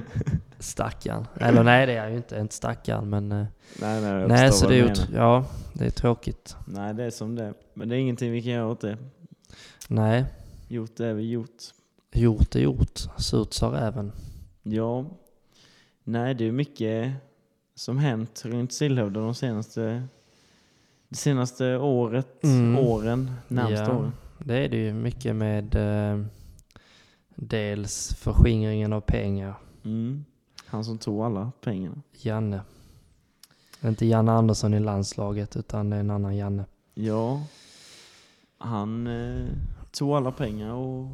[0.59, 1.27] Stackarn.
[1.39, 3.31] Eller nej det är jag ju inte, inte stackarn men...
[3.31, 3.45] eh,
[3.81, 4.95] nej, nej, Nej så det är du ju, menar.
[4.95, 6.55] t- ja, det är tråkigt.
[6.67, 7.53] Nej, det är som det.
[7.73, 8.97] Men det är ingenting vi kan göra åt det.
[9.87, 10.25] Nej,
[10.67, 11.49] Gjort det är vi gjort.
[12.19, 12.99] Gjort är gjort.
[13.17, 14.11] Surt sa räven.
[14.63, 15.05] Ja.
[16.03, 17.13] Nej, det är mycket
[17.75, 20.03] som hänt runt Sillhövda de senaste,
[21.09, 22.77] det senaste året, Mm.
[22.77, 23.97] åren, närmsta Ja.
[23.97, 24.11] åren.
[24.39, 26.25] Det är det ju mycket med eh,
[27.35, 29.55] dels förskingringen av pengar.
[29.85, 30.25] Mm.
[30.65, 32.01] Han som tog alla pengarna.
[32.13, 32.61] Janne.
[33.83, 36.65] Inte Janne Andersson i landslaget utan det är en annan Janne.
[36.93, 37.43] Ja,
[38.57, 39.45] han eh,
[39.91, 41.07] tog alla pengar och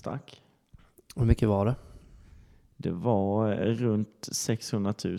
[0.00, 0.42] stack.
[1.16, 1.74] Hur mycket var det?
[2.76, 5.16] Det var eh, runt 600 000.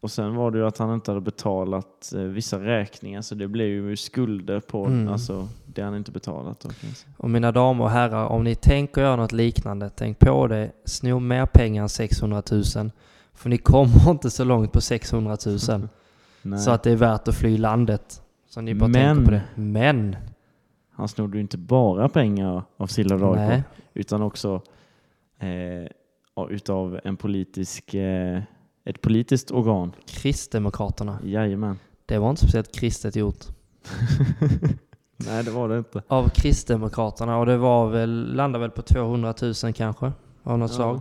[0.00, 3.48] Och sen var det ju att han inte hade betalat eh, vissa räkningar så det
[3.48, 5.08] blev ju skulder på Mm.
[5.08, 6.60] alltså, det han inte betalat.
[6.60, 6.68] Då.
[7.16, 10.72] Och mina damer och herrar, om ni tänker göra något liknande, tänk på det.
[10.84, 12.64] Sno mer pengar än 600 000.
[13.32, 15.88] För ni kommer inte så långt på 600 000.
[16.42, 16.58] Nej.
[16.58, 18.22] så att det är värt att fly landet.
[18.48, 19.42] Så ni bara Men- tänker på det.
[19.62, 20.16] Men!
[20.98, 22.88] Han snodde ju inte bara pengar av
[23.36, 23.50] Nej.
[23.54, 23.62] AIK
[23.94, 24.62] utan också
[25.38, 28.42] eh, utav en politisk, eh,
[28.84, 29.92] ett politiskt organ.
[30.06, 31.18] Kristdemokraterna.
[31.24, 31.78] Jajamän.
[32.06, 33.44] Det var inte speciellt kristet gjort.
[35.16, 36.02] Nej, det var det inte.
[36.08, 39.34] Av Kristdemokraterna och det var väl, landade väl på 200
[39.64, 40.12] 000 kanske.
[40.42, 40.76] Av något Ja.
[40.76, 41.00] slag.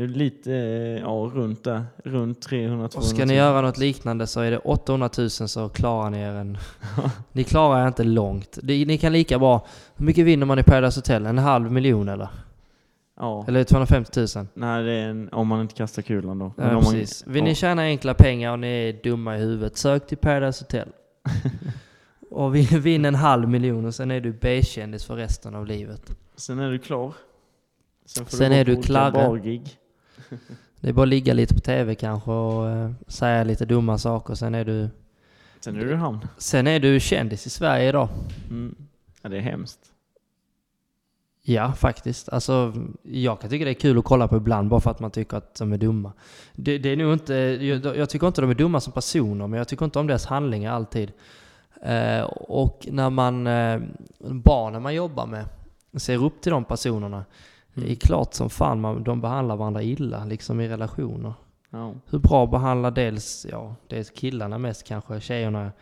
[0.00, 1.84] Det är lite, eh, ja runt där.
[2.04, 6.10] Runt 300 Och ska ni göra något liknande så är det 800 000 så klarar
[6.10, 6.58] ni er en...
[7.32, 8.58] ni klarar er inte långt.
[8.62, 9.66] Ni kan lika bra...
[9.96, 11.26] Hur mycket vinner man i Paradise Hotel?
[11.26, 12.28] En halv miljon eller?
[13.16, 13.44] Ja.
[13.48, 14.46] Eller 250 000?
[14.54, 16.52] Nej, det är en, om man inte kastar kulan då.
[16.56, 17.26] Ja, man, precis.
[17.26, 17.44] Vill ja.
[17.44, 20.88] ni tjäna enkla pengar och ni är dumma i huvudet, sök till Paradise Hotel.
[22.30, 26.16] och vi- vinn en halv miljon och sen är du B-kändis för resten av livet.
[26.36, 27.14] Sen är du klar.
[28.06, 28.76] Sen, Sen är du
[29.12, 29.79] bargig.
[30.80, 34.34] Det är bara att ligga lite på TV kanske och eh, säga lite dumma saker.
[34.34, 34.88] Sen är du,
[35.60, 36.18] Sen är du hamn.
[36.38, 38.08] sen är du kändis i Sverige idag.
[38.50, 38.74] Mm.
[39.22, 39.78] Ja, det är hemskt.
[41.42, 42.28] Ja, faktiskt.
[42.28, 42.72] Alltså,
[43.02, 45.36] jag kan tycka det är kul att kolla på ibland bara för att man tycker
[45.36, 46.12] att de är dumma.
[46.52, 49.58] Det, det är nog inte, jag, jag tycker inte de är dumma som personer, men
[49.58, 51.12] jag tycker inte om deras handlingar alltid.
[51.82, 53.80] Eh, och när man, eh,
[54.18, 55.44] barnen man jobbar med
[55.96, 57.24] ser upp till de personerna,
[57.74, 61.34] det är klart som fan man, de behandlar varandra illa, liksom i relationer.
[61.70, 61.94] Ja.
[62.06, 65.72] Hur bra behandlar dels, ja, dels killarna mest kanske, tjejerna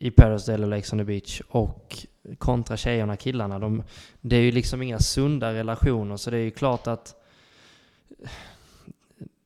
[0.00, 1.96] i Paradise eller Lex on the Beach och
[2.38, 3.58] kontra tjejerna, killarna.
[3.58, 3.82] De,
[4.20, 7.14] det är ju liksom inga sunda relationer så det är ju klart att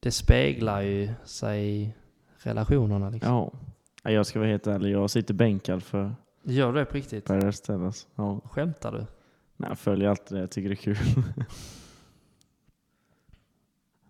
[0.00, 1.92] det speglar ju sig i
[2.38, 3.32] relationerna liksom.
[3.32, 3.52] ja.
[4.02, 7.24] Ja, Jag ska vara helt ärlig, jag sitter bänkad för Gör du det på riktigt?
[7.24, 7.92] Paradise Hotel.
[8.14, 8.40] Ja.
[8.44, 9.06] Skämtar du?
[9.56, 10.96] Nej, jag följer alltid det, jag tycker det är kul.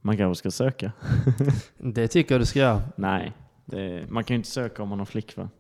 [0.01, 0.93] Man kanske ska söka.
[1.79, 2.83] Det tycker jag du ska göra.
[2.97, 3.33] Nej,
[3.65, 5.51] det, man kan ju inte söka om man har flickvän.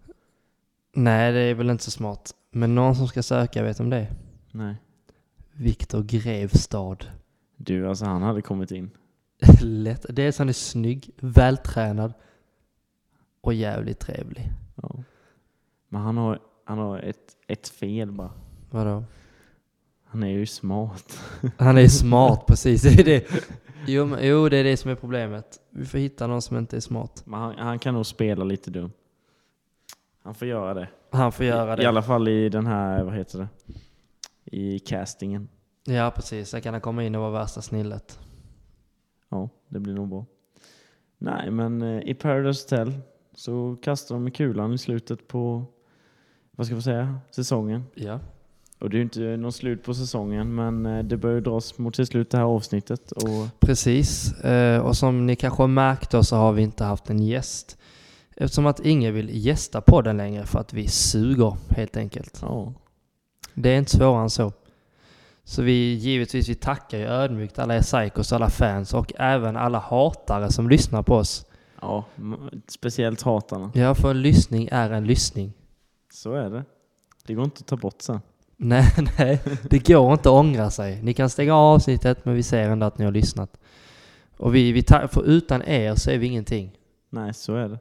[0.92, 2.34] Nej, det är väl inte så smart.
[2.50, 4.12] Men någon som ska söka, vet om det är?
[4.50, 4.76] Nej.
[5.52, 6.96] Viktor Grevstad.
[7.56, 8.90] Du, alltså han hade kommit in.
[9.60, 10.06] Lätt.
[10.08, 12.12] Dels han är snygg, vältränad
[13.40, 14.50] och jävligt trevlig.
[14.74, 15.04] Ja.
[15.88, 18.30] Men han har, han har ett, ett fel bara.
[18.70, 19.04] Vadå?
[20.14, 21.20] Han är ju smart.
[21.58, 23.26] Han är smart precis, det är det.
[23.86, 25.60] Jo, jo, det är det som är problemet.
[25.70, 27.22] Vi får hitta någon som inte är smart.
[27.26, 28.92] Men han, han kan nog spela lite dum.
[30.22, 30.88] Han får göra det.
[31.10, 31.88] Han får göra I det.
[31.88, 33.48] alla fall i den här, vad heter det?
[34.44, 35.48] I castingen.
[35.84, 36.50] Ja, precis.
[36.50, 38.18] Där kan han komma in och vara värsta snillet.
[39.28, 40.26] Ja, det blir nog bra.
[41.18, 42.92] Nej, men eh, i Paradise Hotel
[43.34, 45.64] så kastar de kulan i slutet på,
[46.50, 47.84] vad ska man säga, säsongen.
[47.94, 48.20] Ja.
[48.84, 51.78] Och det är ju inte någon slut på säsongen, men eh, det börjar ju dras
[51.78, 53.12] mot sitt slut det här avsnittet.
[53.12, 54.32] Och Precis.
[54.32, 57.78] Eh, och som ni kanske har märkt då så har vi inte haft en gäst.
[58.36, 62.38] Eftersom att ingen vill gästa podden längre för att vi suger helt enkelt.
[62.42, 62.72] ja,
[63.54, 64.52] Det är inte svårare än så.
[65.44, 69.78] Så vi givetvis vi tackar ju ödmjukt alla er psychos, alla fans och även alla
[69.78, 71.46] hatare som lyssnar på oss.
[71.80, 72.04] ja,
[72.68, 73.70] speciellt hatarna.
[73.74, 75.52] Ja, för en lyssning är en lyssning.
[76.12, 76.64] Så är det.
[77.26, 78.20] Det går inte att ta bort sen.
[78.66, 79.40] Nej, nej,
[79.70, 81.02] det går inte att ångra sig.
[81.02, 83.56] Ni kan stänga av avsnittet men vi ser ändå att ni har lyssnat.
[84.36, 86.70] Och vi, vi ta- för utan er så är vi ingenting.
[87.10, 87.78] Nej, så är det.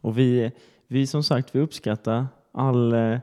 [0.00, 0.52] Och vi,
[0.88, 3.18] vi som sagt, vi uppskattar all, eh,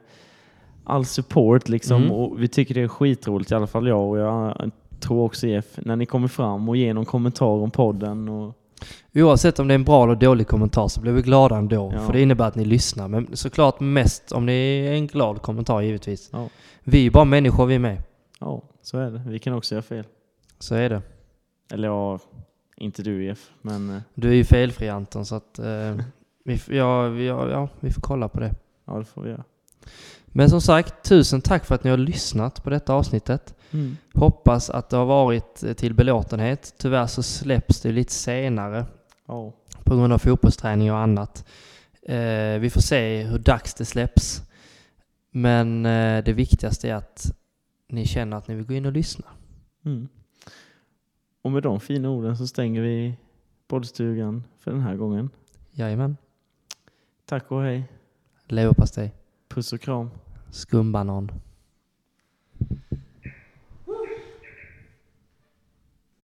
[0.83, 2.01] all support liksom.
[2.01, 2.11] Mm.
[2.11, 4.09] Och vi tycker det är skitroligt, i alla fall jag.
[4.09, 8.29] Och jag tror också Jeff, när ni kommer fram och ger någon kommentar om podden
[8.29, 8.57] och
[9.13, 11.91] Oavsett om det är en bra eller dålig kommentar så blir vi glada ändå.
[11.93, 12.05] Ja.
[12.05, 13.07] För det innebär att ni lyssnar.
[13.07, 16.29] Men såklart mest om det är en glad kommentar givetvis.
[16.33, 16.47] Ja.
[16.84, 18.01] Vi är ju bara människor vi med.
[18.39, 19.21] ja, så är det.
[19.27, 20.05] Vi kan också göra fel.
[20.59, 21.01] Så är det.
[21.73, 22.19] Eller ja,
[22.77, 25.95] inte du Jeff, men eh, Du är ju felfri Anton så att eh,
[26.45, 28.53] vi, ja, vi, ja, ja, vi får kolla på det.
[28.86, 29.43] ja, det får vi göra.
[30.25, 33.55] Men som sagt, tusen tack för att ni har lyssnat på detta avsnittet.
[33.71, 33.97] Mm.
[34.13, 36.73] Hoppas att det har varit eh, till belåtenhet.
[36.77, 38.86] Tyvärr så släpps det lite senare
[39.27, 39.53] Ja.
[39.84, 41.45] på grund av fotbollsträning och annat.
[42.03, 44.41] Eh, vi får se hur dags det släpps.
[45.32, 47.32] Men eh, det viktigaste är att
[47.88, 49.25] ni känner att ni vill gå in och lyssna.
[49.86, 50.07] Mm.
[51.41, 53.17] Och med de fina orden så stänger vi
[53.67, 55.29] poddstugan för den här gången.
[55.71, 56.17] Jajamän.
[57.25, 57.84] Tack och hej.
[58.47, 59.13] Leverpastej.
[59.47, 60.09] Puss och kram.
[60.49, 61.32] Skumbanan.